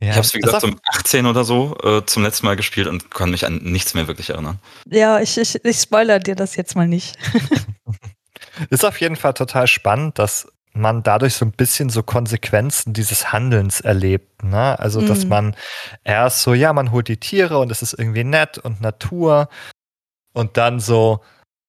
[0.00, 0.10] Ja.
[0.10, 2.86] Ich habe es, wie gesagt, auf, um 18 oder so äh, zum letzten Mal gespielt
[2.86, 4.58] und kann mich an nichts mehr wirklich erinnern.
[4.90, 7.16] Ja, ich, ich, ich spoiler dir das jetzt mal nicht.
[8.70, 13.32] Ist auf jeden Fall total spannend, dass man dadurch so ein bisschen so Konsequenzen dieses
[13.32, 14.42] Handelns erlebt.
[14.44, 14.78] Ne?
[14.78, 15.30] Also, dass Mhm.
[15.30, 15.56] man
[16.04, 19.48] erst so, ja, man holt die Tiere und es ist irgendwie nett und Natur
[20.34, 21.22] und dann so,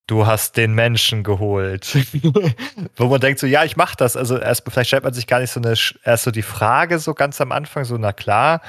[0.07, 1.95] du hast den Menschen geholt.
[2.95, 4.15] Wo man denkt so, ja, ich mach das.
[4.15, 7.13] Also erst vielleicht stellt man sich gar nicht so eine, erst so die Frage so
[7.13, 8.61] ganz am Anfang, so, na klar,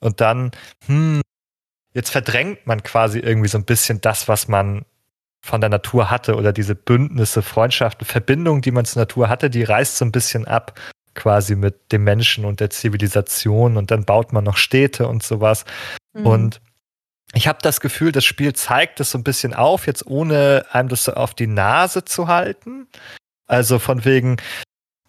[0.00, 0.52] und dann,
[0.86, 1.20] hm,
[1.94, 4.84] jetzt verdrängt man quasi irgendwie so ein bisschen das, was man
[5.40, 9.62] von der Natur hatte oder diese Bündnisse, Freundschaften, Verbindungen, die man zur Natur hatte, die
[9.62, 10.78] reißt so ein bisschen ab
[11.14, 15.64] quasi mit dem Menschen und der Zivilisation und dann baut man noch Städte und sowas.
[16.12, 16.26] Mhm.
[16.26, 16.60] Und
[17.36, 20.88] ich habe das Gefühl, das Spiel zeigt es so ein bisschen auf, jetzt ohne einem
[20.88, 22.86] das so auf die Nase zu halten.
[23.46, 24.38] Also von wegen,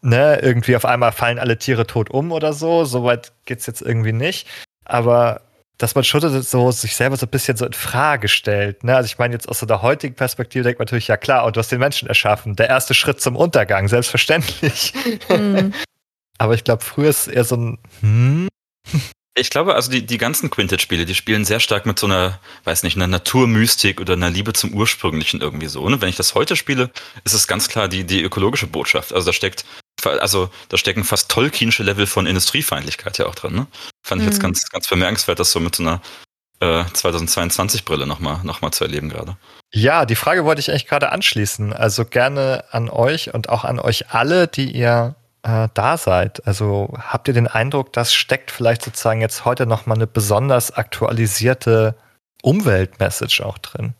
[0.01, 2.85] ne, irgendwie auf einmal fallen alle Tiere tot um oder so.
[2.85, 4.47] Soweit geht's jetzt irgendwie nicht.
[4.85, 5.41] Aber
[5.77, 8.83] dass man schon so sich selber so ein bisschen so in Frage stellt.
[8.83, 8.95] Ne?
[8.95, 11.55] Also ich meine jetzt aus so der heutigen Perspektive denkt man natürlich, ja klar, und
[11.55, 12.55] du hast den Menschen erschaffen.
[12.55, 14.93] Der erste Schritt zum Untergang, selbstverständlich.
[15.29, 15.73] Mhm.
[16.39, 18.47] Aber ich glaube, früher ist es eher so ein hm.
[19.39, 22.81] Ich glaube, also die, die ganzen Quintet-Spiele, die spielen sehr stark mit so einer, weiß
[22.81, 25.83] nicht, einer Naturmystik oder einer Liebe zum Ursprünglichen irgendwie so.
[25.83, 26.01] Und ne?
[26.01, 26.89] wenn ich das heute spiele,
[27.23, 29.13] ist es ganz klar die, die ökologische Botschaft.
[29.13, 29.63] Also da steckt
[30.05, 33.55] also da stecken fast Tolkienische Level von Industriefeindlichkeit ja auch drin.
[33.55, 33.67] Ne?
[34.05, 34.43] Fand ich jetzt mhm.
[34.43, 36.01] ganz, ganz bemerkenswert, das so mit so einer
[36.59, 39.37] äh, 2022-Brille nochmal noch mal zu erleben gerade.
[39.73, 41.73] Ja, die Frage wollte ich echt gerade anschließen.
[41.73, 45.15] Also gerne an euch und auch an euch alle, die ihr
[45.47, 46.45] äh, da seid.
[46.45, 51.95] Also habt ihr den Eindruck, das steckt vielleicht sozusagen jetzt heute nochmal eine besonders aktualisierte
[52.43, 53.95] Umweltmessage auch drin?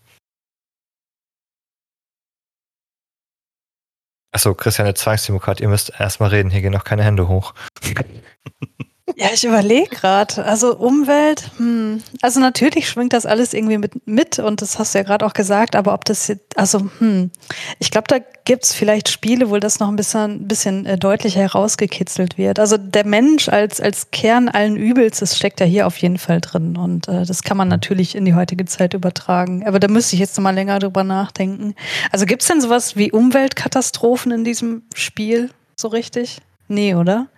[4.34, 7.54] Achso, Christian, der Zwangsdemokrat, ihr müsst erstmal reden, hier gehen noch keine Hände hoch.
[9.20, 10.46] Ja, ich überlege gerade.
[10.46, 12.04] Also Umwelt, hm.
[12.22, 15.34] also natürlich schwingt das alles irgendwie mit, mit und das hast du ja gerade auch
[15.34, 17.32] gesagt, aber ob das jetzt, also hm,
[17.80, 21.40] ich glaube, da gibt es vielleicht Spiele, wo das noch ein bisschen, bisschen äh, deutlicher
[21.40, 22.60] herausgekitzelt wird.
[22.60, 26.40] Also der Mensch als, als Kern allen Übels, das steckt ja hier auf jeden Fall
[26.40, 29.66] drin und äh, das kann man natürlich in die heutige Zeit übertragen.
[29.66, 31.74] Aber da müsste ich jetzt noch mal länger drüber nachdenken.
[32.12, 36.38] Also gibt es denn sowas wie Umweltkatastrophen in diesem Spiel so richtig?
[36.68, 37.30] Nee, oder?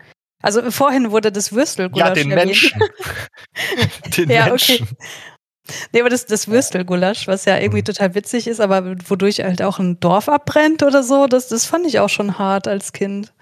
[0.42, 2.48] Also vorhin wurde das Würstelgulasch Ja, den erwähnt.
[2.48, 2.82] Menschen.
[4.18, 4.76] den ja, Menschen.
[4.84, 4.96] Okay.
[5.94, 7.86] Nee, aber das, das Würstelgulasch, was ja irgendwie mhm.
[7.86, 11.86] total witzig ist, aber wodurch halt auch ein Dorf abbrennt oder so, das, das fand
[11.86, 13.34] ich auch schon hart als Kind.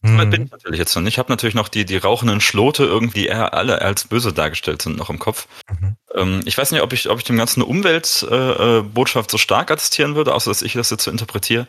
[0.00, 0.30] Mhm.
[0.30, 1.14] Bin ich natürlich jetzt noch nicht.
[1.14, 4.96] Ich habe natürlich noch die, die rauchenden Schlote irgendwie eher alle als böse dargestellt sind
[4.96, 5.48] noch im Kopf.
[5.68, 5.96] Mhm.
[6.14, 9.70] Ähm, ich weiß nicht, ob ich, ob ich dem Ganzen eine Umweltbotschaft äh, so stark
[9.70, 11.66] attestieren würde, außer dass ich das jetzt so interpretiere.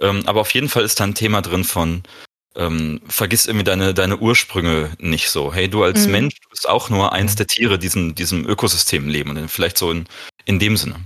[0.00, 2.02] Ähm, aber auf jeden Fall ist da ein Thema drin von,
[2.56, 5.52] ähm, vergiss irgendwie deine, deine Ursprünge nicht so.
[5.52, 6.12] Hey, du als mhm.
[6.12, 9.78] Mensch du bist auch nur eins der Tiere, die in diesem Ökosystem leben und vielleicht
[9.78, 10.06] so in,
[10.44, 10.96] in dem Sinne.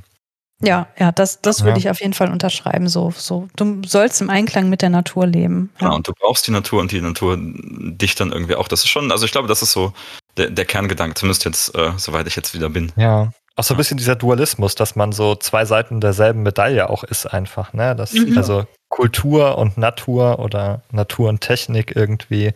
[0.61, 1.77] Ja, ja, das, das würde ja.
[1.79, 2.89] ich auf jeden Fall unterschreiben.
[2.89, 5.71] So, so, du sollst im Einklang mit der Natur leben.
[5.81, 5.89] Ja.
[5.89, 8.69] ja, und du brauchst die Natur und die Natur dich dann irgendwie auch.
[8.69, 9.93] Das ist schon, also ich glaube, das ist so
[10.37, 12.93] der, der Kerngedanke, zumindest jetzt, äh, soweit ich jetzt wieder bin.
[12.97, 13.33] Ja.
[13.57, 17.27] Auch so ein bisschen dieser Dualismus, dass man so zwei Seiten derselben Medaille auch ist
[17.27, 17.95] einfach, ne?
[17.95, 18.37] Das, mhm.
[18.37, 22.53] Also Kultur und Natur oder Natur und Technik irgendwie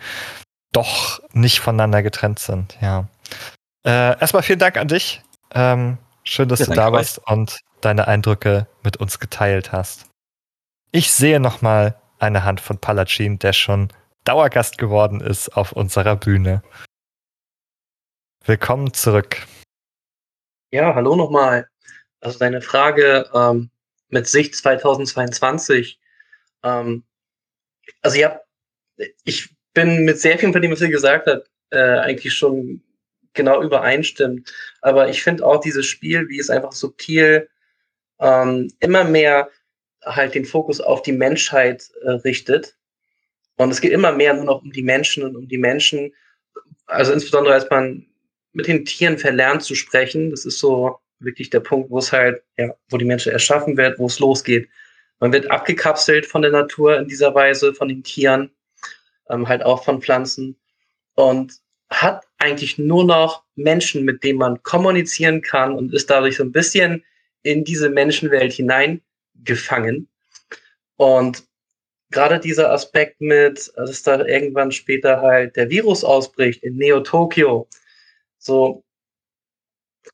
[0.72, 3.06] doch nicht voneinander getrennt sind, ja.
[3.84, 5.22] Äh, erstmal vielen Dank an dich.
[5.54, 7.28] Ähm, schön, dass ja, du da warst euch.
[7.28, 10.06] und deine Eindrücke mit uns geteilt hast.
[10.90, 13.88] Ich sehe nochmal eine Hand von Palacin, der schon
[14.24, 16.62] Dauergast geworden ist auf unserer Bühne.
[18.44, 19.46] Willkommen zurück.
[20.70, 21.66] Ja, hallo nochmal.
[22.20, 23.70] Also deine Frage ähm,
[24.08, 25.98] mit Sicht 2022.
[26.62, 27.04] Ähm,
[28.02, 28.40] also ja,
[29.24, 32.82] ich bin mit sehr vielen von dem, was ihr gesagt habt, äh, eigentlich schon
[33.32, 34.52] genau übereinstimmt.
[34.82, 37.48] Aber ich finde auch dieses Spiel, wie es einfach subtil
[38.20, 39.48] ähm, immer mehr
[40.04, 42.76] halt den Fokus auf die Menschheit äh, richtet.
[43.56, 46.14] Und es geht immer mehr nur noch um die Menschen und um die Menschen.
[46.86, 48.06] Also insbesondere als man
[48.52, 50.30] mit den Tieren verlernt zu sprechen.
[50.30, 53.98] Das ist so wirklich der Punkt, wo es halt, ja, wo die Menschen erschaffen wird,
[53.98, 54.68] wo es losgeht.
[55.20, 58.50] Man wird abgekapselt von der Natur in dieser Weise, von den Tieren,
[59.28, 60.56] ähm, halt auch von Pflanzen
[61.14, 61.54] und
[61.90, 66.52] hat eigentlich nur noch Menschen, mit denen man kommunizieren kann und ist dadurch so ein
[66.52, 67.04] bisschen
[67.42, 70.08] in diese Menschenwelt hineingefangen.
[70.96, 71.44] Und
[72.10, 77.68] gerade dieser Aspekt mit, dass da irgendwann später halt der Virus ausbricht in Neo-Tokio,
[78.38, 78.84] so,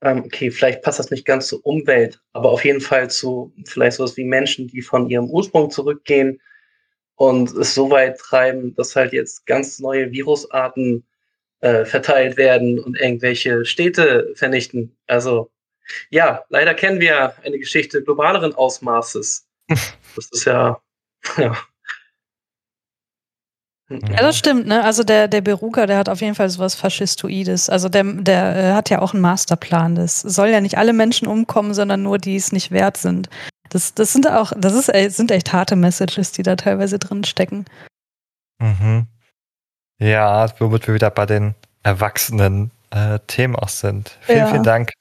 [0.00, 3.96] ähm, okay, vielleicht passt das nicht ganz zur Umwelt, aber auf jeden Fall zu vielleicht
[3.96, 6.40] sowas wie Menschen, die von ihrem Ursprung zurückgehen
[7.16, 11.06] und es so weit treiben, dass halt jetzt ganz neue Virusarten
[11.60, 14.96] äh, verteilt werden und irgendwelche Städte vernichten.
[15.06, 15.50] Also
[16.10, 19.46] ja, leider kennen wir eine Geschichte globaleren Ausmaßes.
[20.16, 20.80] Das ist ja,
[21.38, 21.56] ja
[23.90, 24.82] ja, das stimmt, ne?
[24.82, 27.68] Also der, der Beruga, der hat auf jeden Fall sowas Faschistoides.
[27.68, 29.94] Also der, der äh, hat ja auch einen Masterplan.
[29.94, 33.28] Das soll ja nicht alle Menschen umkommen, sondern nur die es nicht wert sind.
[33.68, 37.66] Das, das sind auch, das ist, sind echt harte Messages, die da teilweise drin stecken.
[38.58, 39.06] Mhm.
[39.98, 44.16] Ja, womit wir wieder bei den erwachsenen äh, Themen auch sind.
[44.22, 44.46] Vielen, Ja.
[44.48, 44.92] vielen Dank,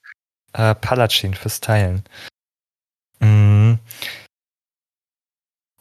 [0.54, 2.04] äh, Palatschin, fürs Teilen.
[3.20, 3.76] Mm.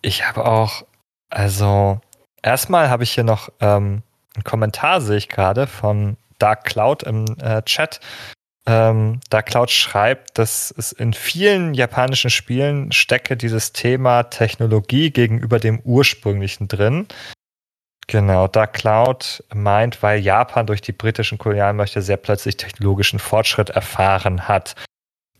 [0.03, 0.84] Ich habe auch,
[1.30, 2.00] also
[2.43, 4.03] erstmal habe ich hier noch ähm,
[4.34, 8.01] einen Kommentar, sehe ich gerade, von Dark Cloud im äh, Chat.
[8.64, 15.59] Ähm, Dark Cloud schreibt, dass es in vielen japanischen Spielen stecke dieses Thema Technologie gegenüber
[15.59, 17.09] dem ursprünglichen drin.
[18.07, 24.49] Genau, Dark Cloud meint, weil Japan durch die britischen Kolonialmächte sehr plötzlich technologischen Fortschritt erfahren
[24.49, 24.74] hat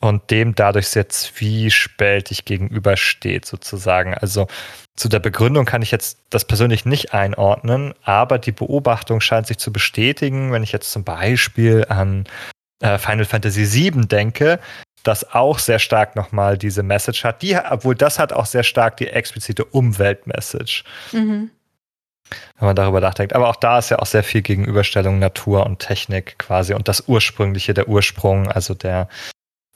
[0.01, 4.15] und dem dadurch sehr zwiespältig gegenübersteht, sozusagen.
[4.15, 4.49] Also
[4.97, 9.59] zu der Begründung kann ich jetzt das persönlich nicht einordnen, aber die Beobachtung scheint sich
[9.59, 12.25] zu bestätigen, wenn ich jetzt zum Beispiel an
[12.81, 14.59] äh, Final Fantasy VII denke,
[15.03, 18.99] das auch sehr stark nochmal diese Message hat, die, obwohl das hat auch sehr stark
[18.99, 21.51] die explizite Umweltmessage Mhm.
[22.59, 23.35] wenn man darüber nachdenkt.
[23.35, 27.09] Aber auch da ist ja auch sehr viel Gegenüberstellung Natur und Technik quasi und das
[27.09, 29.09] Ursprüngliche, der Ursprung, also der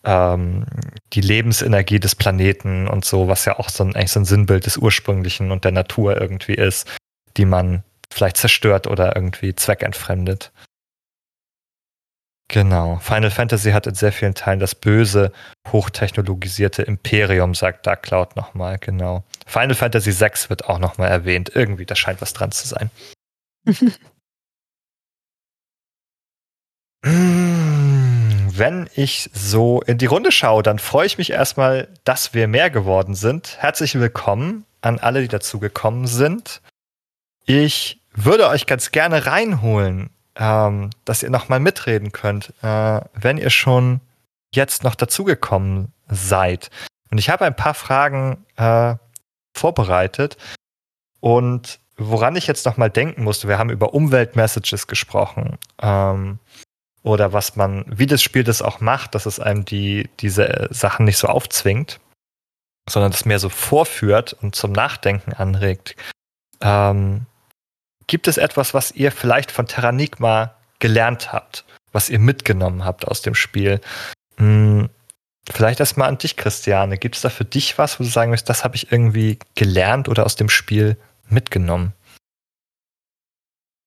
[0.06, 0.64] ähm,
[1.12, 4.64] die Lebensenergie des Planeten und so, was ja auch so ein, eigentlich so ein Sinnbild
[4.64, 6.88] des Ursprünglichen und der Natur irgendwie ist,
[7.36, 10.52] die man vielleicht zerstört oder irgendwie zweckentfremdet.
[12.48, 12.98] Genau.
[13.00, 15.32] Final Fantasy hat in sehr vielen Teilen das böse,
[15.66, 19.24] hochtechnologisierte Imperium, sagt Dark Cloud nochmal, genau.
[19.46, 21.50] Final Fantasy VI wird auch nochmal erwähnt.
[21.52, 22.90] Irgendwie, da scheint was dran zu sein.
[27.04, 28.15] Mm,
[28.58, 32.70] Wenn ich so in die Runde schaue, dann freue ich mich erstmal, dass wir mehr
[32.70, 33.58] geworden sind.
[33.58, 36.62] Herzlich willkommen an alle, die dazugekommen sind.
[37.44, 43.50] Ich würde euch ganz gerne reinholen, ähm, dass ihr nochmal mitreden könnt, äh, wenn ihr
[43.50, 44.00] schon
[44.54, 46.70] jetzt noch dazugekommen seid.
[47.10, 48.94] Und ich habe ein paar Fragen äh,
[49.52, 50.38] vorbereitet
[51.20, 55.58] und woran ich jetzt nochmal denken musste, wir haben über Umweltmessages gesprochen.
[55.82, 56.38] Ähm,
[57.06, 60.68] oder was man, wie das Spiel das auch macht, dass es einem die, diese äh,
[60.74, 62.00] Sachen nicht so aufzwingt,
[62.90, 65.94] sondern das mehr so vorführt und zum Nachdenken anregt.
[66.60, 67.26] Ähm,
[68.08, 73.22] gibt es etwas, was ihr vielleicht von Terranigma gelernt habt, was ihr mitgenommen habt aus
[73.22, 73.80] dem Spiel?
[74.38, 74.90] Hm,
[75.48, 76.98] vielleicht erstmal an dich, Christiane.
[76.98, 80.08] Gibt es da für dich was, wo du sagen willst, das habe ich irgendwie gelernt
[80.08, 80.96] oder aus dem Spiel
[81.28, 81.92] mitgenommen?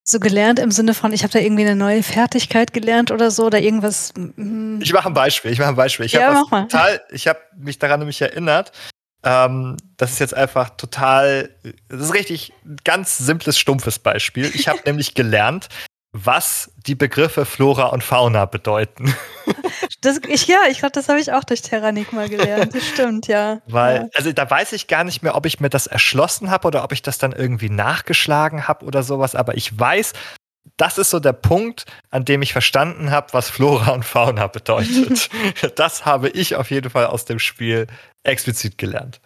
[0.10, 3.46] So gelernt im Sinne von, ich habe da irgendwie eine neue Fertigkeit gelernt oder so
[3.46, 4.12] oder irgendwas.
[4.16, 5.52] mm, Ich mache ein Beispiel.
[5.52, 6.08] Ich mache ein Beispiel.
[6.08, 6.62] Ich Ja, habe mach mal.
[6.64, 8.72] total, ich habe mich daran nämlich erinnert.
[9.24, 11.50] Ähm, das ist jetzt einfach total,
[11.90, 14.50] das ist richtig ein ganz simples, stumpfes Beispiel.
[14.56, 15.70] Ich habe nämlich gelernt,
[16.12, 19.14] was die Begriffe Flora und Fauna bedeuten.
[20.02, 22.74] Das, ich, ja, ich glaube, das habe ich auch durch Terranigma gelernt.
[22.74, 23.60] Das stimmt, ja.
[23.68, 24.08] Weil, ja.
[24.14, 26.94] also da weiß ich gar nicht mehr, ob ich mir das erschlossen habe oder ob
[26.94, 30.14] ich das dann irgendwie nachgeschlagen habe oder sowas, aber ich weiß,
[30.78, 35.30] das ist so der Punkt, an dem ich verstanden habe, was Flora und Fauna bedeutet.
[35.76, 37.88] das habe ich auf jeden Fall aus dem Spiel
[38.24, 39.20] explizit gelernt.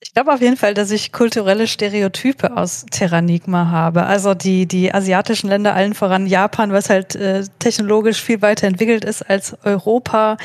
[0.00, 4.04] Ich glaube auf jeden Fall, dass ich kulturelle Stereotype aus Terranigma habe.
[4.04, 9.04] Also die, die asiatischen Länder, allen voran Japan, was halt äh, technologisch viel weiter entwickelt
[9.04, 10.36] ist als Europa.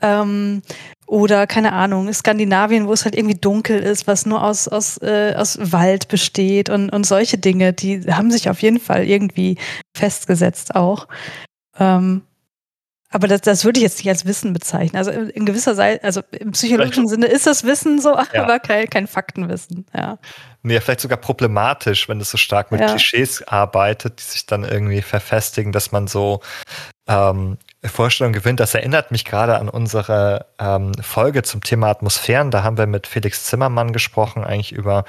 [0.00, 0.62] Ähm,
[1.06, 5.34] oder keine Ahnung, Skandinavien, wo es halt irgendwie dunkel ist, was nur aus, aus, äh,
[5.36, 9.56] aus Wald besteht und, und solche Dinge, die haben sich auf jeden Fall irgendwie
[9.96, 11.06] festgesetzt auch.
[11.78, 12.22] Ähm,
[13.10, 14.96] aber das, das würde ich jetzt nicht als Wissen bezeichnen.
[14.96, 18.42] Also in, gewisser Seite, also im psychologischen Sinne ist das Wissen so, Ja.
[18.42, 19.86] aber kein, kein Faktenwissen.
[19.94, 20.18] Ja.
[20.62, 22.88] Nee, vielleicht sogar problematisch, wenn es so stark mit Ja.
[22.88, 26.40] Klischees arbeitet, die sich dann irgendwie verfestigen, dass man so
[27.08, 28.58] ähm, Vorstellungen gewinnt.
[28.58, 32.50] Das erinnert mich gerade an unsere ähm, Folge zum Thema Atmosphären.
[32.50, 35.04] Da haben wir mit Felix Zimmermann gesprochen, eigentlich über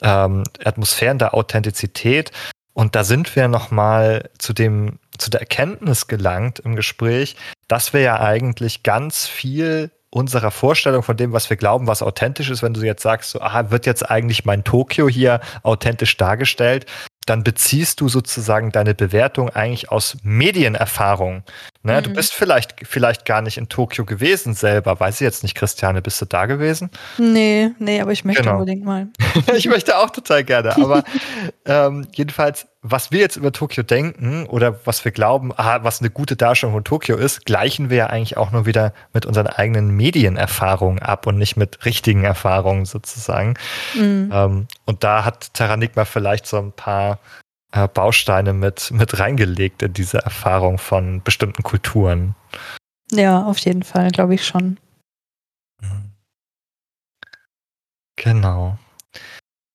[0.00, 2.30] ähm, Atmosphären der Authentizität.
[2.72, 7.36] Und da sind wir nochmal zu dem, zu der Erkenntnis gelangt im Gespräch,
[7.68, 12.48] dass wir ja eigentlich ganz viel unserer Vorstellung von dem, was wir glauben, was authentisch
[12.50, 16.86] ist, wenn du jetzt sagst, so, aha, wird jetzt eigentlich mein Tokio hier authentisch dargestellt,
[17.26, 21.42] dann beziehst du sozusagen deine Bewertung eigentlich aus Medienerfahrung.
[21.86, 22.02] Ne?
[22.02, 22.14] Du Mhm.
[22.14, 24.98] bist vielleicht, vielleicht gar nicht in Tokio gewesen selber.
[25.00, 26.90] Weiß ich jetzt nicht, Christiane, bist du da gewesen?
[27.16, 28.56] Nee, nee, aber ich möchte Genau.
[28.58, 29.06] unbedingt mal.
[29.56, 30.76] ich möchte auch total gerne.
[30.76, 31.04] Aber
[31.64, 36.10] ähm, jedenfalls, was wir jetzt über Tokio denken oder was wir glauben, aha, was eine
[36.10, 39.90] gute Darstellung von Tokio ist, gleichen wir ja eigentlich auch nur wieder mit unseren eigenen
[39.90, 43.54] Medienerfahrungen ab und nicht mit richtigen Erfahrungen sozusagen.
[43.94, 44.30] Mhm.
[44.32, 47.18] Ähm, und da hat Terranigma vielleicht so ein paar
[47.72, 52.34] äh, Bausteine mit, mit reingelegt in diese Erfahrung von bestimmten Kulturen.
[53.12, 54.78] Ja, auf jeden Fall, glaube ich schon.
[58.16, 58.78] Genau.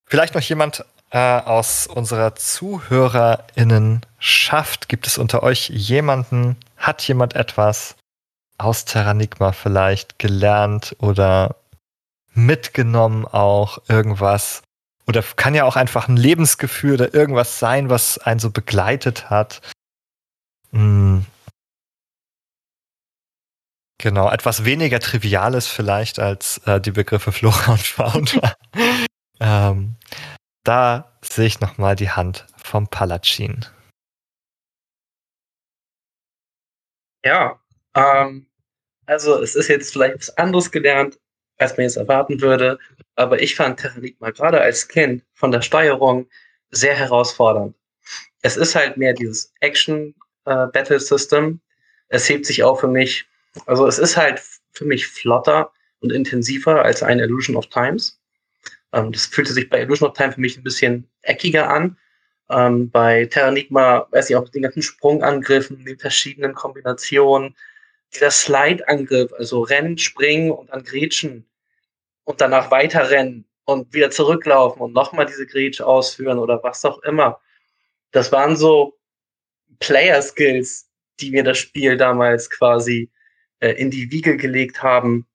[0.06, 4.90] Vielleicht noch jemand äh, aus unserer ZuhörerInnen schafft?
[4.90, 6.58] Gibt es unter euch jemanden?
[6.78, 7.96] Hat jemand etwas
[8.58, 11.56] aus Terranigma vielleicht gelernt oder
[12.34, 14.64] mitgenommen auch irgendwas?
[15.12, 19.60] Oder kann ja auch einfach ein Lebensgefühl oder irgendwas sein, was einen so begleitet hat.
[20.72, 21.26] Hm.
[23.98, 28.56] Genau, etwas weniger Triviales vielleicht als äh, die Begriffe Flora und Fauna.
[29.42, 29.98] ähm,
[30.64, 33.66] da sehe ich nochmal die Hand vom Palatschin.
[37.26, 37.60] Ja,
[37.96, 38.48] ähm,
[39.08, 41.20] also es ist jetzt vielleicht was anderes gelernt,
[41.58, 42.80] als man jetzt erwarten würde,
[43.16, 46.28] aber ich fand Terranigma gerade als Kind von der Steuerung
[46.72, 47.76] sehr herausfordernd.
[48.42, 51.54] Es ist halt mehr dieses Action-Battle-System.
[52.10, 53.26] Äh, es hebt sich auch für mich,
[53.66, 54.42] also es ist halt
[54.72, 58.20] für mich flotter und intensiver als ein Illusion of Times.
[58.94, 61.98] Ähm, das fühlte sich bei Illusion of Time für mich ein bisschen eckiger an.
[62.50, 67.56] Ähm, bei Terranigma, weiß ich auch, den ganzen Sprungangriffen, den verschiedenen Kombinationen,
[68.14, 71.46] dieser Slide-Angriff, also Rennen, Springen und dann Grätschen
[72.24, 77.40] und danach weiterrennen und wieder zurücklaufen und nochmal diese Grätsche ausführen oder was auch immer.
[78.12, 78.98] Das waren so
[79.80, 80.90] Player-Skills,
[81.20, 83.10] die mir das Spiel damals quasi
[83.60, 85.28] äh, in die Wiege gelegt haben,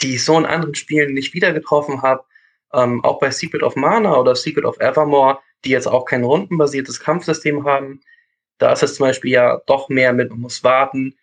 [0.00, 2.24] die ich so in anderen Spielen nicht wieder getroffen habe
[2.72, 7.00] ähm, auch bei Secret of Mana oder Secret of Evermore, die jetzt auch kein rundenbasiertes
[7.00, 8.00] Kampfsystem haben,
[8.58, 11.16] da ist es zum Beispiel ja doch mehr mit, man muss warten,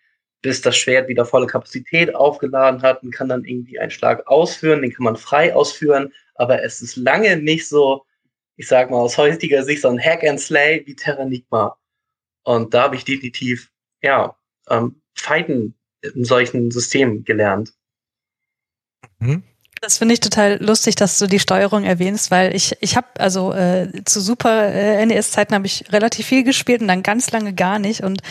[0.46, 4.84] bis das Schwert wieder volle Kapazität aufgeladen hat und kann dann irgendwie einen Schlag ausführen,
[4.84, 8.06] den kann man frei ausführen, aber es ist lange nicht so,
[8.56, 11.76] ich sag mal aus heutiger Sicht, so ein Hack and Slay wie Terranigma.
[12.44, 13.72] Und da habe ich definitiv,
[14.04, 14.38] ja,
[14.70, 15.74] ähm, Fighten
[16.14, 17.74] in solchen Systemen gelernt.
[19.18, 19.42] Mhm.
[19.82, 23.52] Das finde ich total lustig, dass du die Steuerung erwähnst, weil ich, ich habe, also
[23.52, 27.80] äh, zu Super äh, NES-Zeiten habe ich relativ viel gespielt und dann ganz lange gar
[27.80, 28.02] nicht.
[28.02, 28.22] Und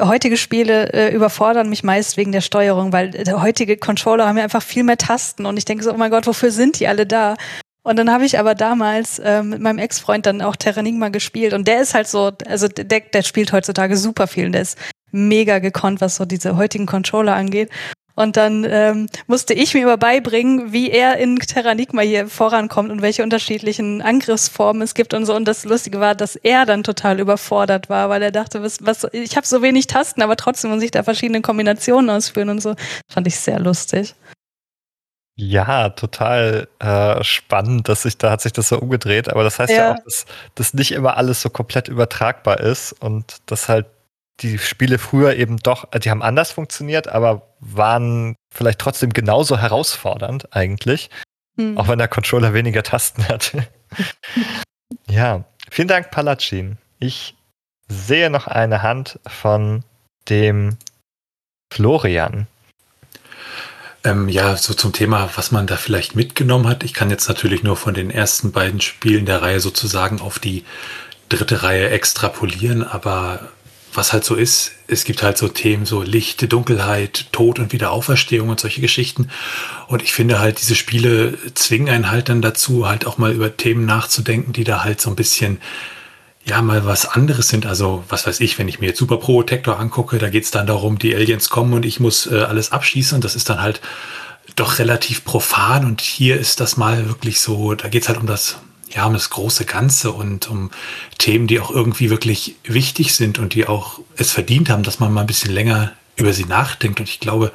[0.00, 4.44] heutige Spiele äh, überfordern mich meist wegen der Steuerung, weil äh, heutige Controller haben ja
[4.44, 7.06] einfach viel mehr Tasten und ich denke so, oh mein Gott, wofür sind die alle
[7.06, 7.36] da?
[7.82, 11.66] Und dann habe ich aber damals äh, mit meinem Ex-Freund dann auch Terranigma gespielt und
[11.66, 14.78] der ist halt so, also der, der spielt heutzutage super viel und der ist
[15.10, 17.70] mega gekonnt, was so diese heutigen Controller angeht.
[18.18, 23.00] Und dann ähm, musste ich mir immer beibringen, wie er in Terranigma hier vorankommt und
[23.00, 25.36] welche unterschiedlichen Angriffsformen es gibt und so.
[25.36, 29.06] Und das Lustige war, dass er dann total überfordert war, weil er dachte, was, was,
[29.12, 32.74] ich habe so wenig Tasten, aber trotzdem muss ich da verschiedene Kombinationen ausführen und so.
[33.08, 34.16] Fand ich sehr lustig.
[35.36, 39.28] Ja, total äh, spannend, dass sich da hat sich das so umgedreht.
[39.28, 42.96] Aber das heißt ja, ja auch, dass, dass nicht immer alles so komplett übertragbar ist
[43.00, 43.86] und dass halt
[44.40, 49.58] die Spiele früher eben doch, äh, die haben anders funktioniert, aber waren vielleicht trotzdem genauso
[49.58, 51.10] herausfordernd eigentlich.
[51.56, 51.76] Mhm.
[51.76, 53.66] Auch wenn der Controller weniger Tasten hatte.
[55.08, 56.78] ja, vielen Dank, Palatschin.
[56.98, 57.34] Ich
[57.88, 59.82] sehe noch eine Hand von
[60.28, 60.76] dem
[61.72, 62.46] Florian.
[64.04, 66.84] Ähm, ja, so zum Thema, was man da vielleicht mitgenommen hat.
[66.84, 70.64] Ich kann jetzt natürlich nur von den ersten beiden Spielen der Reihe sozusagen auf die
[71.28, 73.50] dritte Reihe extrapolieren, aber
[73.92, 78.48] was halt so ist, es gibt halt so Themen, so Licht, Dunkelheit, Tod und Wiederauferstehung
[78.48, 79.28] und solche Geschichten.
[79.86, 83.56] Und ich finde halt, diese Spiele zwingen einen halt dann dazu, halt auch mal über
[83.56, 85.60] Themen nachzudenken, die da halt so ein bisschen,
[86.44, 87.66] ja, mal was anderes sind.
[87.66, 90.66] Also, was weiß ich, wenn ich mir jetzt Super Protector angucke, da geht es dann
[90.66, 93.20] darum, die Aliens kommen und ich muss äh, alles abschießen.
[93.20, 93.80] Das ist dann halt
[94.56, 95.84] doch relativ profan.
[95.84, 98.58] Und hier ist das mal wirklich so, da geht es halt um das
[98.90, 100.70] ja, um das große Ganze und um
[101.18, 105.12] Themen, die auch irgendwie wirklich wichtig sind und die auch es verdient haben, dass man
[105.12, 107.00] mal ein bisschen länger über sie nachdenkt.
[107.00, 107.52] Und ich glaube,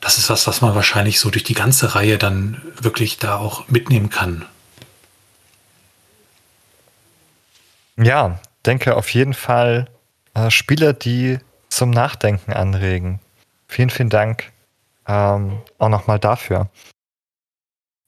[0.00, 3.68] das ist was, was man wahrscheinlich so durch die ganze Reihe dann wirklich da auch
[3.68, 4.44] mitnehmen kann.
[7.96, 9.88] Ja, denke auf jeden Fall
[10.34, 11.38] äh, Spiele, die
[11.68, 13.20] zum Nachdenken anregen.
[13.68, 14.52] Vielen, vielen Dank
[15.06, 16.68] ähm, auch nochmal dafür.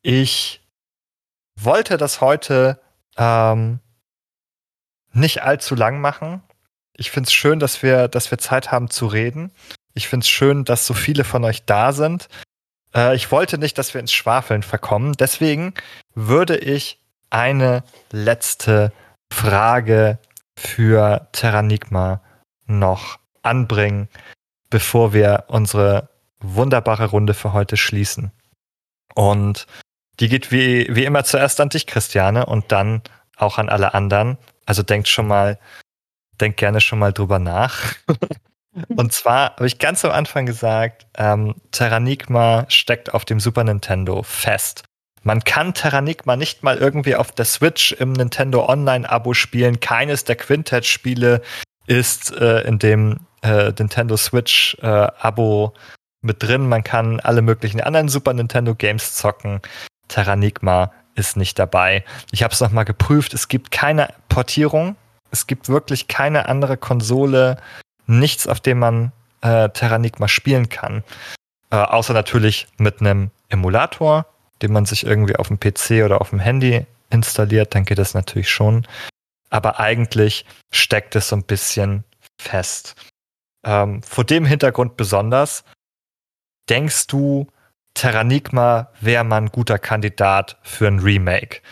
[0.02, 0.60] Ich
[1.58, 2.80] wollte das heute
[3.16, 3.80] ähm,
[5.12, 6.42] nicht allzu lang machen.
[6.96, 9.52] Ich finde es schön, dass wir, dass wir Zeit haben zu reden.
[9.94, 12.28] Ich finde es schön, dass so viele von euch da sind.
[12.94, 15.14] Äh, ich wollte nicht, dass wir ins Schwafeln verkommen.
[15.14, 15.74] Deswegen
[16.14, 17.00] würde ich
[17.30, 17.82] eine
[18.12, 18.92] letzte
[19.32, 20.18] Frage
[20.56, 22.22] für Terranigma
[22.66, 24.08] noch anbringen,
[24.70, 26.08] bevor wir unsere
[26.40, 28.32] wunderbare Runde für heute schließen.
[29.14, 29.66] Und
[30.20, 33.02] die geht wie, wie immer zuerst an dich, Christiane, und dann
[33.36, 34.38] auch an alle anderen.
[34.64, 35.58] Also denkt schon mal,
[36.40, 37.94] denkt gerne schon mal drüber nach.
[38.96, 44.22] und zwar habe ich ganz am Anfang gesagt, ähm, Terranigma steckt auf dem Super Nintendo
[44.22, 44.84] fest.
[45.22, 49.80] Man kann Terranigma nicht mal irgendwie auf der Switch im Nintendo Online-Abo spielen.
[49.80, 51.42] Keines der Quintet-Spiele
[51.86, 55.78] ist äh, in dem äh, Nintendo Switch-Abo äh,
[56.22, 56.68] mit drin.
[56.68, 59.60] Man kann alle möglichen anderen Super Nintendo Games zocken.
[60.08, 62.04] Terranigma ist nicht dabei.
[62.30, 63.34] Ich habe es nochmal geprüft.
[63.34, 64.96] Es gibt keine Portierung.
[65.30, 67.56] Es gibt wirklich keine andere Konsole,
[68.06, 71.02] nichts, auf dem man äh, Terranigma spielen kann.
[71.70, 74.26] Äh, außer natürlich mit einem Emulator,
[74.62, 78.14] den man sich irgendwie auf dem PC oder auf dem Handy installiert, dann geht das
[78.14, 78.86] natürlich schon.
[79.50, 82.04] Aber eigentlich steckt es so ein bisschen
[82.40, 82.94] fest.
[83.64, 85.64] Ähm, vor dem Hintergrund besonders,
[86.68, 87.46] denkst du,
[87.96, 91.62] Terranigma wäre mal ein guter Kandidat für ein Remake?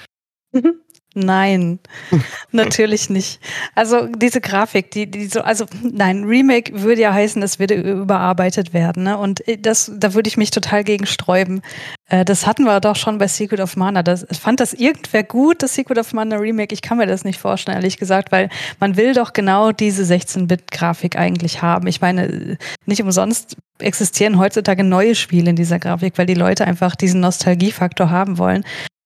[1.15, 1.79] Nein,
[2.51, 3.41] natürlich nicht.
[3.77, 8.75] Also diese Grafik, die, die so, also nein, Remake würde ja heißen, es würde überarbeitet
[8.75, 9.05] werden.
[9.05, 9.17] Ne?
[9.17, 11.63] Und das, da würde ich mich total gegen sträuben.
[12.09, 14.03] Äh, das hatten wir doch schon bei Secret of Mana.
[14.03, 16.75] Das, fand das irgendwer gut, das Secret of Mana Remake?
[16.75, 18.49] Ich kann mir das nicht vorstellen, ehrlich gesagt, weil
[18.81, 21.87] man will doch genau diese 16-Bit-Grafik eigentlich haben.
[21.87, 26.97] Ich meine, nicht umsonst existieren heutzutage neue Spiele in dieser Grafik, weil die Leute einfach
[26.97, 28.65] diesen Nostalgiefaktor haben wollen.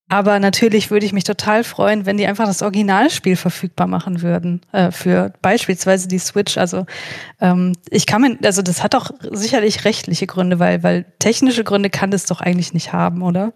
[0.09, 4.61] Aber natürlich würde ich mich total freuen, wenn die einfach das Originalspiel verfügbar machen würden
[4.71, 6.57] äh, für beispielsweise die Switch.
[6.57, 6.87] Also
[7.39, 11.91] ähm, ich kann mir, also das hat doch sicherlich rechtliche Gründe, weil weil technische Gründe
[11.91, 13.53] kann das doch eigentlich nicht haben, oder?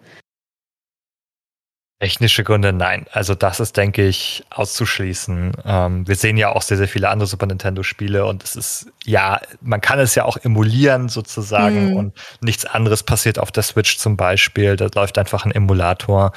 [2.04, 3.06] Technische Gründe, nein.
[3.14, 5.54] Also das ist, denke ich, auszuschließen.
[5.64, 9.40] Ähm, wir sehen ja auch sehr, sehr viele andere Super Nintendo-Spiele und es ist, ja,
[9.62, 11.96] man kann es ja auch emulieren sozusagen mhm.
[11.96, 14.76] und nichts anderes passiert auf der Switch zum Beispiel.
[14.76, 16.34] Da läuft einfach ein Emulator.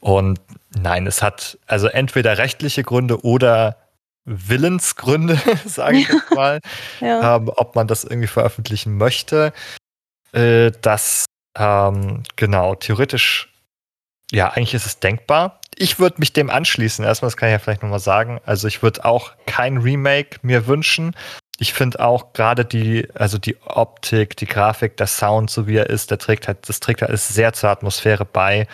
[0.00, 0.40] Und
[0.76, 3.76] nein, es hat also entweder rechtliche Gründe oder
[4.24, 6.58] Willensgründe, sage ich jetzt mal,
[7.00, 7.36] ja.
[7.36, 9.52] ähm, ob man das irgendwie veröffentlichen möchte.
[10.32, 11.26] Äh, das
[11.56, 13.52] ähm, genau, theoretisch
[14.32, 15.60] ja, eigentlich ist es denkbar.
[15.76, 17.04] Ich würde mich dem anschließen.
[17.04, 18.40] Erstmal, das kann ich ja vielleicht nochmal sagen.
[18.44, 21.14] Also ich würde auch kein Remake mir wünschen.
[21.58, 25.88] Ich finde auch gerade die, also die Optik, die Grafik, der Sound, so wie er
[25.88, 28.66] ist, der trägt halt, das trägt halt sehr zur Atmosphäre bei.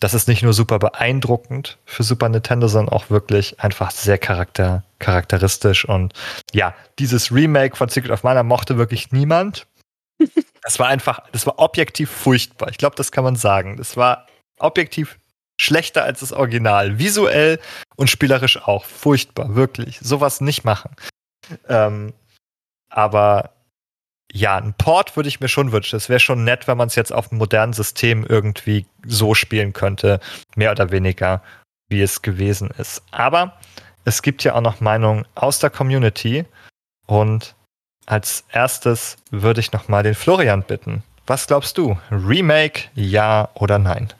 [0.00, 4.84] Das ist nicht nur super beeindruckend für Super Nintendo, sondern auch wirklich einfach sehr charakter,
[5.00, 5.84] charakteristisch.
[5.86, 6.12] Und
[6.52, 9.66] ja, dieses Remake von Secret of Mana mochte wirklich niemand.
[10.60, 12.68] Das war einfach, das war objektiv furchtbar.
[12.68, 13.78] Ich glaube, das kann man sagen.
[13.78, 14.26] Das war
[14.60, 15.18] objektiv
[15.60, 16.98] schlechter als das Original.
[16.98, 17.58] Visuell
[17.96, 18.84] und spielerisch auch.
[18.84, 19.98] Furchtbar, wirklich.
[20.00, 20.94] Sowas nicht machen.
[21.68, 22.12] Ähm,
[22.90, 23.50] aber
[24.32, 25.96] ja, ein Port würde ich mir schon wünschen.
[25.96, 29.72] Es wäre schon nett, wenn man es jetzt auf einem modernen System irgendwie so spielen
[29.72, 30.20] könnte.
[30.54, 31.42] Mehr oder weniger,
[31.88, 33.02] wie es gewesen ist.
[33.10, 33.58] Aber
[34.04, 36.44] es gibt ja auch noch Meinungen aus der Community.
[37.06, 37.54] Und
[38.06, 41.02] als erstes würde ich noch mal den Florian bitten.
[41.26, 41.98] Was glaubst du?
[42.10, 44.12] Remake, ja oder nein?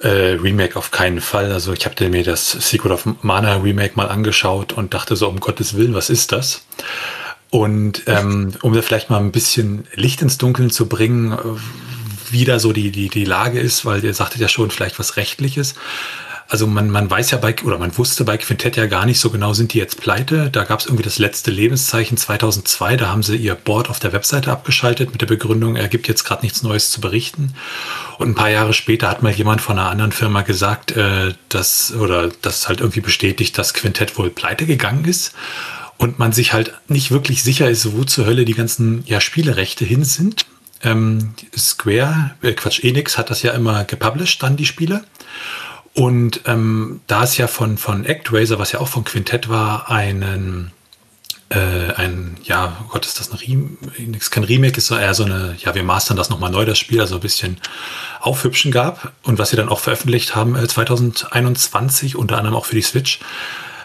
[0.00, 1.52] Äh, Remake auf keinen Fall.
[1.52, 5.40] Also ich habe mir das Secret of Mana Remake mal angeschaut und dachte so, um
[5.40, 6.64] Gottes Willen, was ist das?
[7.50, 11.36] Und ähm, um da vielleicht mal ein bisschen Licht ins Dunkeln zu bringen,
[12.30, 15.16] wie da so die, die, die Lage ist, weil ihr sagtet ja schon vielleicht was
[15.16, 15.74] Rechtliches.
[16.50, 19.30] Also man, man weiß ja bei, oder man wusste bei Quintett ja gar nicht so
[19.30, 20.50] genau, sind die jetzt pleite.
[20.50, 24.12] Da gab es irgendwie das letzte Lebenszeichen 2002, da haben sie ihr Board auf der
[24.12, 27.54] Webseite abgeschaltet mit der Begründung, er gibt jetzt gerade nichts Neues zu berichten.
[28.18, 31.92] Und ein paar Jahre später hat mal jemand von einer anderen Firma gesagt, äh, dass,
[31.94, 35.34] oder das halt irgendwie bestätigt, dass Quintett wohl pleite gegangen ist.
[35.98, 39.84] Und man sich halt nicht wirklich sicher ist, wo zur Hölle die ganzen ja, Spielerechte
[39.84, 40.46] hin sind.
[40.82, 45.04] Ähm, Square, äh, Quatsch, Enix hat das ja immer gepublished, dann die Spiele.
[45.94, 50.70] Und ähm, da es ja von, von ActRaiser, was ja auch von Quintett war, einen,
[51.48, 54.30] äh, ein, ja, oh Gott, ist das ein Remake?
[54.30, 57.16] Kein Remake, ist eher so eine, ja, wir mastern das nochmal neu, das Spiel, also
[57.16, 57.56] ein bisschen
[58.20, 59.12] aufhübschen gab.
[59.24, 63.18] Und was sie dann auch veröffentlicht haben äh, 2021, unter anderem auch für die Switch,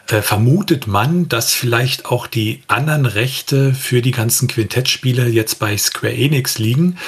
[0.07, 5.75] äh, vermutet man, dass vielleicht auch die anderen Rechte für die ganzen Quintettspiele jetzt bei
[5.75, 6.99] Square Enix liegen.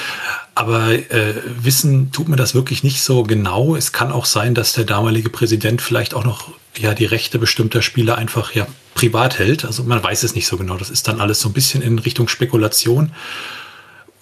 [0.58, 3.76] Aber äh, wissen tut man das wirklich nicht so genau.
[3.76, 7.80] Es kann auch sein, dass der damalige Präsident vielleicht auch noch ja die Rechte bestimmter
[7.80, 9.64] Spiele einfach ja privat hält.
[9.64, 10.76] Also man weiß es nicht so genau.
[10.76, 13.12] Das ist dann alles so ein bisschen in Richtung Spekulation.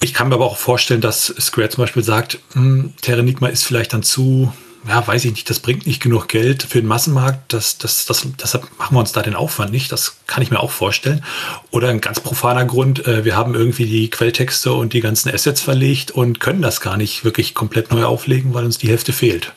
[0.03, 3.95] Ich kann mir aber auch vorstellen, dass Square zum Beispiel sagt, hm, Terranigma ist vielleicht
[3.95, 4.53] dann zu
[4.89, 8.26] ja, weiß ich nicht, das bringt nicht genug Geld für den Massenmarkt, das, das, das,
[8.41, 11.24] deshalb machen wir uns da den Aufwand nicht, das kann ich mir auch vorstellen.
[11.70, 15.61] Oder ein ganz profaner Grund, äh, wir haben irgendwie die Quelltexte und die ganzen Assets
[15.61, 19.53] verlegt und können das gar nicht wirklich komplett neu auflegen, weil uns die Hälfte fehlt.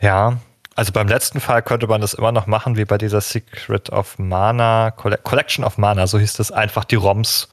[0.00, 0.38] Ja,
[0.74, 4.18] also beim letzten Fall könnte man das immer noch machen, wie bei dieser Secret of
[4.18, 7.48] Mana, Collection of Mana, so hieß das, einfach die ROMs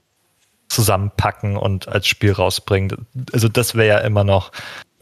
[0.70, 3.08] zusammenpacken und als Spiel rausbringen.
[3.34, 4.52] Also das wäre ja immer noch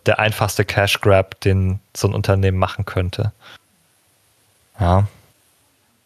[0.08, 3.32] der einfachste Cash Grab, den so ein Unternehmen machen könnte.
[4.80, 5.08] Ja.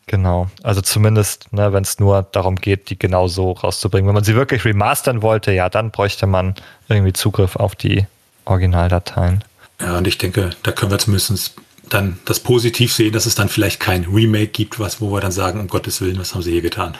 [0.08, 0.50] Genau.
[0.64, 4.08] Also zumindest, ne, wenn es nur darum geht, die genau so rauszubringen.
[4.08, 6.56] Wenn man sie wirklich remastern wollte, ja, dann bräuchte man
[6.90, 8.06] irgendwie Zugriff auf die
[8.46, 9.44] Originaldateien.
[9.80, 11.56] Ja, und ich denke, da können wir zumindest
[11.88, 15.32] dann das positiv sehen, dass es dann vielleicht kein Remake gibt, was, wo wir dann
[15.32, 16.98] sagen, um Gottes Willen, was haben sie hier getan?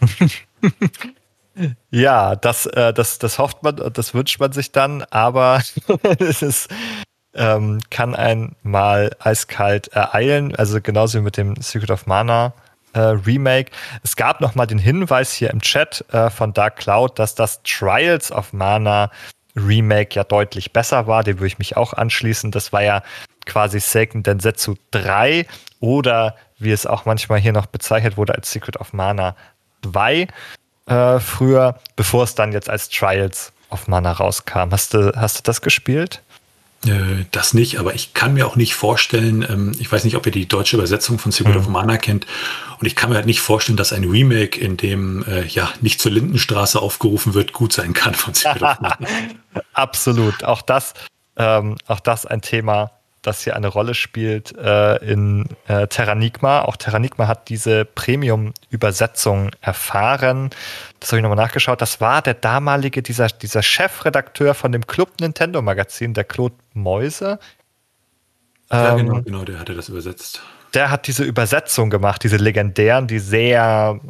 [1.90, 5.62] ja, das, äh, das, das hofft man, das wünscht man sich dann, aber
[6.18, 6.70] es ist,
[7.34, 12.52] ähm, kann ein mal eiskalt ereilen, also genauso wie mit dem Secret of Mana
[12.92, 13.72] äh, Remake.
[14.02, 17.62] Es gab noch mal den Hinweis hier im Chat äh, von Dark Cloud, dass das
[17.62, 19.10] Trials of Mana
[19.56, 21.22] Remake ja deutlich besser war.
[21.22, 22.50] Dem würde ich mich auch anschließen.
[22.50, 23.02] Das war ja
[23.46, 25.46] quasi Seiken Densetsu 3
[25.80, 29.36] oder wie es auch manchmal hier noch bezeichnet wurde als Secret of Mana
[29.82, 30.28] 2
[30.86, 34.70] äh, früher, bevor es dann jetzt als Trials of Mana rauskam.
[34.70, 36.22] Hast du, hast du das gespielt?
[36.86, 40.26] Äh, das nicht, aber ich kann mir auch nicht vorstellen, ähm, ich weiß nicht, ob
[40.26, 41.60] ihr die deutsche Übersetzung von Secret mhm.
[41.60, 42.26] of Mana kennt,
[42.80, 46.00] und ich kann mir halt nicht vorstellen, dass ein Remake, in dem äh, ja nicht
[46.00, 48.98] zur Lindenstraße aufgerufen wird, gut sein kann von Secret of Mana.
[49.72, 50.44] Absolut.
[50.44, 50.92] Auch das,
[51.36, 52.90] ähm, auch das ein Thema,
[53.26, 56.62] das hier eine Rolle spielt äh, in äh, Terranigma.
[56.62, 60.50] Auch Terranigma hat diese Premium-Übersetzung erfahren.
[61.00, 61.80] Das habe ich nochmal nachgeschaut.
[61.80, 67.38] Das war der damalige, dieser, dieser Chefredakteur von dem Club Nintendo Magazin, der Claude Mäuse.
[68.70, 70.42] Ja, genau, ähm, genau, der hatte das übersetzt.
[70.74, 74.00] Der hat diese Übersetzung gemacht, diese legendären, die sehr,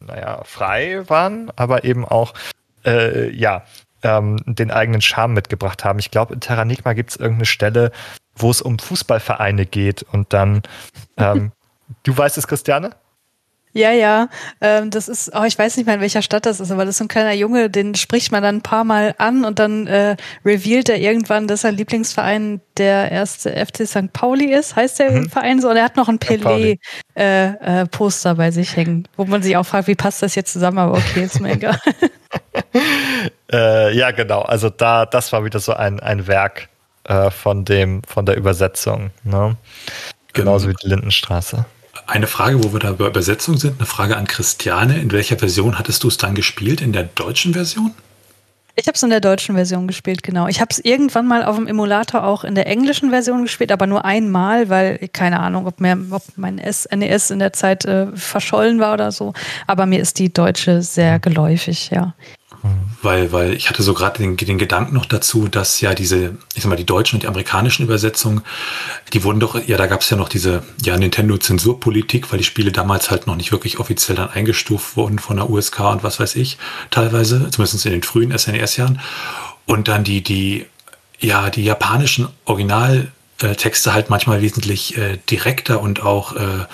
[0.00, 2.34] naja, frei waren, aber eben auch,
[2.84, 3.64] äh, ja,
[4.02, 5.98] ähm, den eigenen Charme mitgebracht haben.
[5.98, 7.92] Ich glaube, in Terranigma gibt es irgendeine Stelle,
[8.42, 10.62] wo es um Fußballvereine geht und dann,
[11.16, 11.52] ähm,
[12.02, 12.90] du weißt es, Christiane?
[13.72, 14.28] Ja, ja,
[14.60, 16.94] ähm, das ist, oh, ich weiß nicht mehr, in welcher Stadt das ist, aber das
[16.94, 19.86] ist so ein kleiner Junge, den spricht man dann ein paar Mal an und dann
[19.86, 24.12] äh, revealt er irgendwann, dass sein Lieblingsverein der erste FC St.
[24.12, 25.30] Pauli ist, heißt der mhm.
[25.30, 29.40] Verein so, und er hat noch ein Pelé-Poster äh, äh, bei sich hängen, wo man
[29.40, 31.78] sich auch fragt, wie passt das jetzt zusammen, aber okay, ist mir egal.
[33.52, 36.70] äh, ja, genau, also da, das war wieder so ein, ein Werk
[37.10, 39.10] äh, von dem, von der Übersetzung.
[39.24, 39.56] Ne?
[40.32, 41.64] Genauso ähm, wie die Lindenstraße.
[42.06, 45.00] Eine Frage, wo wir da bei Übersetzung sind, eine Frage an Christiane.
[45.00, 46.80] In welcher Version hattest du es dann gespielt?
[46.80, 47.92] In der deutschen Version?
[48.76, 50.46] Ich habe es in der deutschen Version gespielt, genau.
[50.46, 53.88] Ich habe es irgendwann mal auf dem Emulator auch in der englischen Version gespielt, aber
[53.88, 58.78] nur einmal, weil keine Ahnung, ob, mir, ob mein NES in der Zeit äh, verschollen
[58.78, 59.34] war oder so.
[59.66, 62.14] Aber mir ist die deutsche sehr geläufig, ja.
[63.02, 66.62] Weil, weil ich hatte so gerade den, den Gedanken noch dazu, dass ja diese, ich
[66.62, 68.42] sag mal, die deutschen und die amerikanischen Übersetzungen,
[69.14, 72.72] die wurden doch, ja, da gab es ja noch diese ja, Nintendo-Zensurpolitik, weil die Spiele
[72.72, 76.36] damals halt noch nicht wirklich offiziell dann eingestuft wurden von der USK und was weiß
[76.36, 76.58] ich,
[76.90, 79.00] teilweise, zumindest in den frühen SNES-Jahren.
[79.64, 80.66] Und dann die, die,
[81.18, 86.66] ja, die japanischen Originaltexte halt manchmal wesentlich äh, direkter und auch äh,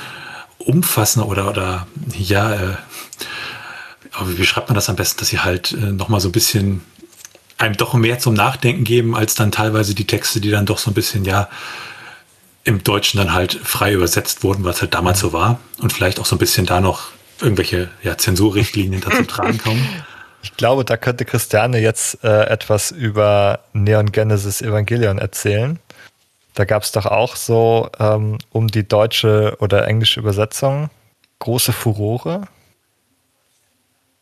[0.59, 1.87] umfassender oder, oder
[2.18, 2.74] ja, äh,
[4.17, 6.83] aber wie schreibt man das am besten, dass sie halt äh, nochmal so ein bisschen
[7.59, 10.91] einem doch mehr zum Nachdenken geben, als dann teilweise die Texte, die dann doch so
[10.91, 11.49] ein bisschen, ja,
[12.64, 15.61] im Deutschen dann halt frei übersetzt wurden, was halt damals so war.
[15.79, 17.09] Und vielleicht auch so ein bisschen da noch
[17.41, 19.87] irgendwelche ja, Zensurrichtlinien dazu tragen kommen.
[20.43, 25.79] Ich glaube, da könnte Christiane jetzt äh, etwas über Neon Genesis Evangelion erzählen.
[26.55, 30.91] Da gab es doch auch so ähm, um die deutsche oder englische Übersetzung
[31.39, 32.49] große Furore.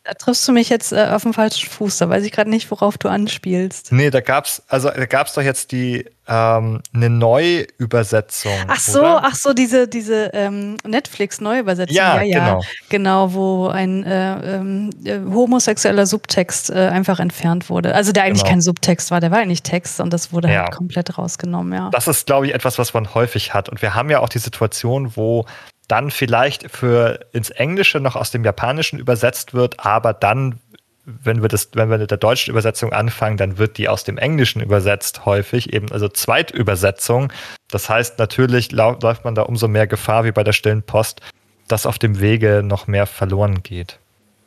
[0.05, 1.97] Da triffst du mich jetzt äh, auf dem falschen Fuß.
[1.97, 3.91] Da weiß ich gerade nicht, worauf du anspielst.
[3.91, 8.53] Nee, da gab's, also da gab's doch jetzt die ähm, eine Neuübersetzung.
[8.67, 9.23] Ach so, oder?
[9.23, 11.95] ach so, diese, diese ähm, Netflix-Neuübersetzung.
[11.95, 12.61] Ja, ja, ja, genau.
[12.89, 17.95] Genau, wo ein äh, ähm, äh, homosexueller Subtext äh, einfach entfernt wurde.
[17.95, 18.51] Also der eigentlich genau.
[18.51, 20.65] kein Subtext war, der war eigentlich Text und das wurde ja.
[20.65, 21.89] halt komplett rausgenommen, ja.
[21.91, 23.69] Das ist, glaube ich, etwas, was man häufig hat.
[23.69, 25.45] Und wir haben ja auch die Situation, wo
[25.87, 30.59] dann vielleicht für ins Englische noch aus dem Japanischen übersetzt wird, aber dann,
[31.05, 34.17] wenn wir das, wenn wir mit der deutschen Übersetzung anfangen, dann wird die aus dem
[34.17, 37.31] Englischen übersetzt häufig, eben also Zweitübersetzung.
[37.69, 41.21] Das heißt, natürlich läuft man da umso mehr Gefahr wie bei der stillen Post,
[41.67, 43.99] dass auf dem Wege noch mehr verloren geht.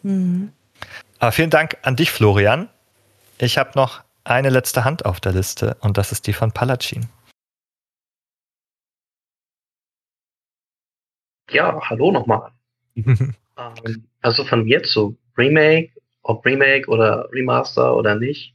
[0.02, 0.52] Mhm.
[1.18, 2.68] Aber vielen Dank an dich, Florian.
[3.38, 7.08] Ich habe noch eine letzte Hand auf der Liste und das ist die von Palacin.
[11.50, 12.52] Ja, hallo nochmal.
[12.96, 13.34] ähm,
[14.20, 15.90] also von mir zu Remake,
[16.22, 18.54] ob Remake oder Remaster oder nicht.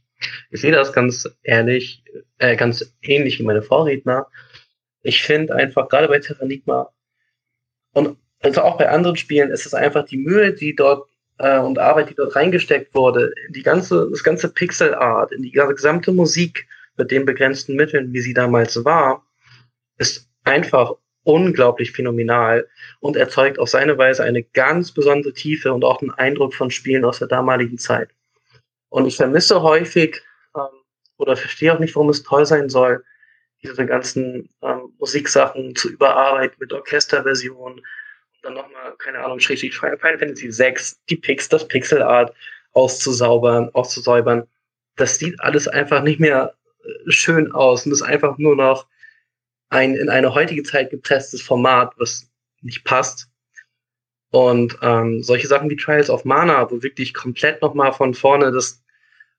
[0.50, 2.02] Ich sehe das ganz ehrlich,
[2.38, 4.26] äh, ganz ähnlich wie meine Vorredner.
[5.02, 6.90] Ich finde einfach, gerade bei Terranigma
[7.92, 11.08] und also auch bei anderen Spielen, ist es einfach die Mühe, die dort
[11.38, 15.50] äh, und Arbeit, die dort reingesteckt wurde, die ganze, das ganze Pixel Art, in die
[15.50, 16.66] gesamte Musik,
[16.96, 19.26] mit den begrenzten Mitteln, wie sie damals war,
[19.98, 20.92] ist einfach
[21.24, 22.68] unglaublich phänomenal
[23.00, 27.04] und erzeugt auf seine Weise eine ganz besondere Tiefe und auch einen Eindruck von Spielen
[27.04, 28.10] aus der damaligen Zeit.
[28.90, 30.22] Und ich vermisse häufig
[30.54, 30.62] ähm,
[31.16, 33.04] oder verstehe auch nicht, warum es toll sein soll,
[33.62, 37.84] diese ganzen ähm, Musiksachen zu überarbeiten mit Orchesterversionen und
[38.42, 42.34] dann nochmal, keine Ahnung, schrägstrich Final Fantasy 6, die Pix, das Pixelart
[42.72, 44.46] auszusaubern, auszusäubern.
[44.96, 48.86] Das sieht alles einfach nicht mehr äh, schön aus und ist einfach nur noch
[49.74, 52.30] ein in eine heutige Zeit gepresstes Format, was
[52.62, 53.28] nicht passt.
[54.30, 58.82] Und ähm, solche Sachen wie Trials of Mana, wo wirklich komplett nochmal von vorne das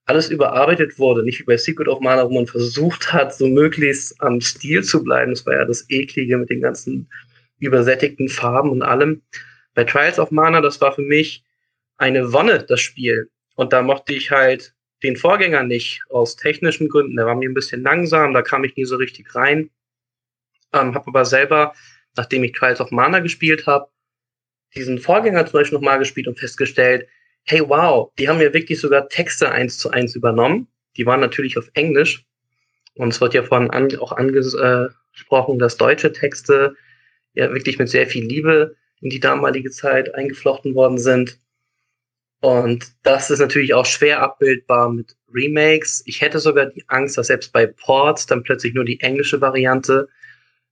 [0.06, 4.22] alles überarbeitet wurde, nicht wie bei Secret of Mana, wo man versucht hat, so möglichst
[4.22, 5.32] am Stil zu bleiben.
[5.32, 7.10] Das war ja das Eklige mit den ganzen
[7.60, 9.24] übersättigten Farben und allem.
[9.74, 11.44] Bei Trials of Mana, das war für mich
[11.98, 13.30] eine Wonne, das Spiel.
[13.56, 17.16] Und da mochte ich halt den Vorgänger nicht aus technischen Gründen.
[17.16, 19.72] Der war mir ein bisschen langsam, da kam ich nie so richtig rein.
[20.76, 21.74] Ähm, habe aber selber,
[22.16, 23.88] nachdem ich Trials of Mana gespielt habe,
[24.76, 27.08] diesen Vorgänger zum Beispiel nochmal gespielt und festgestellt,
[27.44, 30.68] hey wow, die haben ja wirklich sogar Texte eins zu eins übernommen.
[30.98, 32.26] Die waren natürlich auf Englisch.
[32.96, 36.76] Und es wird ja von an, auch angesprochen, dass deutsche Texte
[37.34, 41.40] ja wirklich mit sehr viel Liebe in die damalige Zeit eingeflochten worden sind.
[42.42, 46.04] Und das ist natürlich auch schwer abbildbar mit Remakes.
[46.06, 50.08] Ich hätte sogar die Angst, dass selbst bei Ports dann plötzlich nur die englische Variante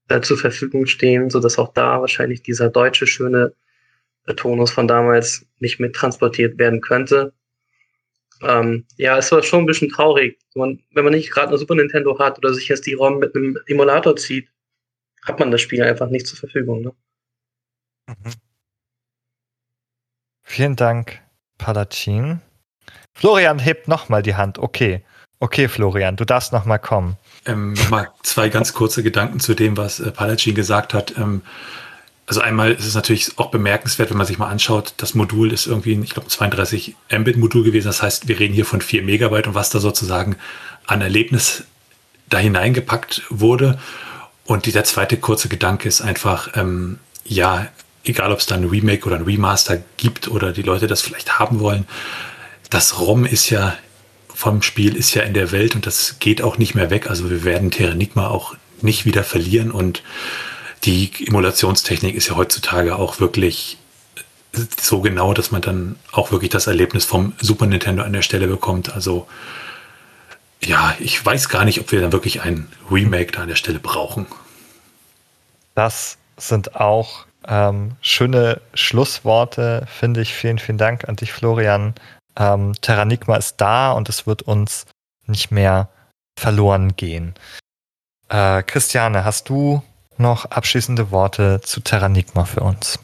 [0.08, 3.54] äh, zur Verfügung stehen, so dass auch da wahrscheinlich dieser deutsche schöne
[4.26, 7.32] äh, Tonus von damals nicht mit transportiert werden könnte.
[8.42, 10.38] Ähm, ja, es war schon ein bisschen traurig.
[10.54, 13.34] Man, wenn man nicht gerade eine Super Nintendo hat oder sich jetzt die ROM mit
[13.34, 14.48] einem Emulator zieht,
[15.22, 16.82] hat man das Spiel einfach nicht zur Verfügung.
[16.82, 16.92] Ne?
[18.08, 18.32] Mhm.
[20.42, 21.22] Vielen Dank,
[21.56, 22.40] Palatine.
[23.14, 24.58] Florian hebt nochmal die Hand.
[24.58, 25.02] Okay.
[25.44, 27.18] Okay, Florian, du darfst nochmal kommen.
[27.44, 31.18] Ähm, Nochmal zwei ganz kurze Gedanken zu dem, was äh, Palatine gesagt hat.
[31.18, 31.42] Ähm,
[32.24, 35.66] also einmal ist es natürlich auch bemerkenswert, wenn man sich mal anschaut, das Modul ist
[35.66, 37.88] irgendwie, ich glaube, 32 Mbit-Modul gewesen.
[37.88, 40.36] Das heißt, wir reden hier von 4 Megabyte und was da sozusagen
[40.86, 41.64] an Erlebnis
[42.30, 43.78] da hineingepackt wurde.
[44.46, 47.66] Und der zweite kurze Gedanke ist einfach, ähm, ja,
[48.02, 51.38] egal ob es da ein Remake oder ein Remaster gibt oder die Leute das vielleicht
[51.38, 51.86] haben wollen,
[52.70, 53.76] das ROM ist ja
[54.34, 57.08] vom Spiel ist ja in der Welt und das geht auch nicht mehr weg.
[57.08, 60.02] Also wir werden Terranigma auch nicht wieder verlieren und
[60.84, 63.78] die Emulationstechnik ist ja heutzutage auch wirklich
[64.80, 68.46] so genau, dass man dann auch wirklich das Erlebnis vom Super Nintendo an der Stelle
[68.46, 68.94] bekommt.
[68.94, 69.26] Also
[70.62, 73.78] ja, ich weiß gar nicht, ob wir dann wirklich ein Remake da an der Stelle
[73.78, 74.26] brauchen.
[75.74, 80.34] Das sind auch ähm, schöne Schlussworte, finde ich.
[80.34, 81.94] Vielen, vielen Dank an dich, Florian.
[82.36, 84.86] Ähm, Terranigma ist da und es wird uns
[85.26, 85.88] nicht mehr
[86.38, 87.34] verloren gehen.
[88.28, 89.82] Äh, Christiane, hast du
[90.16, 92.98] noch abschließende Worte zu Terranigma für uns?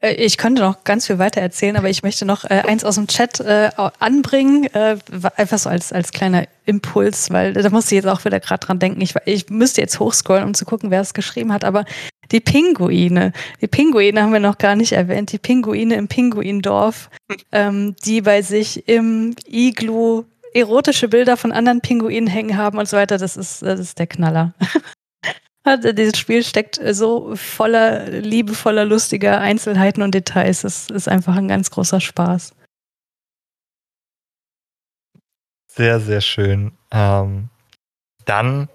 [0.00, 2.96] Äh, ich könnte noch ganz viel weiter erzählen, aber ich möchte noch äh, eins aus
[2.96, 4.96] dem Chat äh, anbringen, äh,
[5.36, 8.78] einfach so als, als kleiner Impuls, weil da musste ich jetzt auch wieder gerade dran
[8.78, 9.00] denken.
[9.00, 11.84] Ich, ich müsste jetzt hochscrollen, um zu gucken, wer es geschrieben hat, aber
[12.30, 17.08] die Pinguine, die Pinguine haben wir noch gar nicht erwähnt, die Pinguine im Pinguindorf,
[17.52, 22.96] ähm, die bei sich im Iglu erotische Bilder von anderen Pinguinen hängen haben und so
[22.96, 24.54] weiter, das ist, das ist der Knaller.
[25.76, 30.64] Dieses Spiel steckt so voller liebevoller, lustiger Einzelheiten und Details.
[30.64, 32.54] Es ist einfach ein ganz großer Spaß.
[35.68, 36.72] Sehr, sehr schön.
[36.90, 37.50] Ähm,
[38.24, 38.68] dann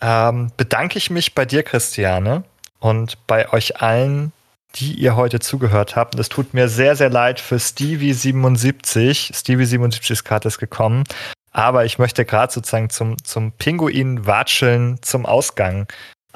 [0.00, 2.44] ähm, bedanke ich mich bei dir, Christiane,
[2.78, 4.32] und bei euch allen,
[4.74, 6.18] die ihr heute zugehört habt.
[6.18, 9.32] Es tut mir sehr, sehr leid für Stevie77.
[9.32, 11.04] Stevie77 ist gerade gekommen.
[11.52, 15.86] Aber ich möchte gerade sozusagen zum, zum Pinguin-Watscheln zum Ausgang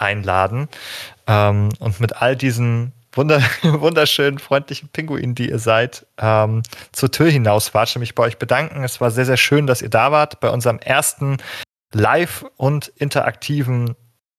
[0.01, 0.68] einladen.
[1.27, 6.62] Ähm, und mit all diesen wunder wunderschönen, freundlichen Pinguinen, die ihr seid, ähm,
[6.93, 8.85] zur Tür hinaus watschen, mich bei euch bedanken.
[8.85, 11.39] Es war sehr, sehr schön, dass ihr da wart bei unserem ersten
[11.93, 13.97] live und interaktiven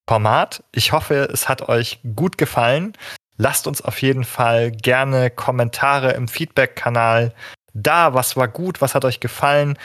[0.08, 0.64] Format.
[0.74, 2.94] Ich hoffe, es hat euch gut gefallen.
[3.38, 7.34] Lasst uns auf jeden Fall gerne Kommentare im Feedback-Kanal
[7.74, 8.14] da.
[8.14, 8.82] Was war gut?
[8.82, 9.78] Was hat euch gefallen?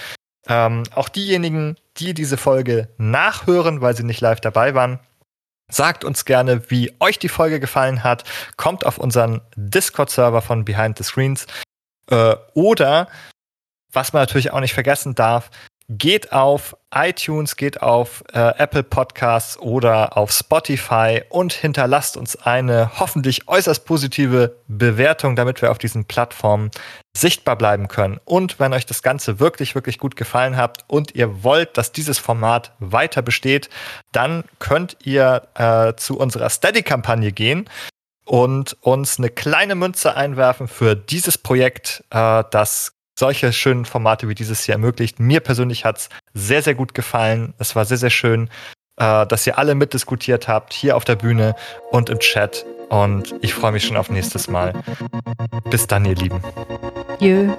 [0.49, 5.01] Ähm, auch diejenigen, die diese Folge nachhören, weil sie nicht live dabei waren,
[5.71, 8.25] sagt uns gerne, wie euch die Folge gefallen hat.
[8.57, 11.47] Kommt auf unseren Discord-Server von Behind the Screens.
[12.11, 13.09] Äh, oder,
[13.93, 15.51] was man natürlich auch nicht vergessen darf,
[15.89, 22.99] geht auf iTunes, geht auf äh, Apple Podcasts oder auf Spotify und hinterlasst uns eine
[22.99, 26.71] hoffentlich äußerst positive Bewertung, damit wir auf diesen Plattformen
[27.17, 28.19] sichtbar bleiben können.
[28.25, 32.19] Und wenn euch das Ganze wirklich, wirklich gut gefallen hat und ihr wollt, dass dieses
[32.19, 33.69] Format weiter besteht,
[34.13, 37.69] dann könnt ihr äh, zu unserer Steady-Kampagne gehen
[38.25, 44.35] und uns eine kleine Münze einwerfen für dieses Projekt, äh, das solche schönen Formate wie
[44.35, 45.21] dieses hier ermöglicht.
[45.21, 47.55] Mir persönlich hat es sehr, sehr gut gefallen.
[47.59, 48.49] Es war sehr, sehr schön,
[48.97, 51.55] äh, dass ihr alle mitdiskutiert habt, hier auf der Bühne
[51.91, 52.65] und im Chat.
[52.89, 54.73] Und ich freue mich schon auf nächstes Mal.
[55.71, 56.41] Bis dann, ihr Lieben.
[57.19, 57.51] Jö.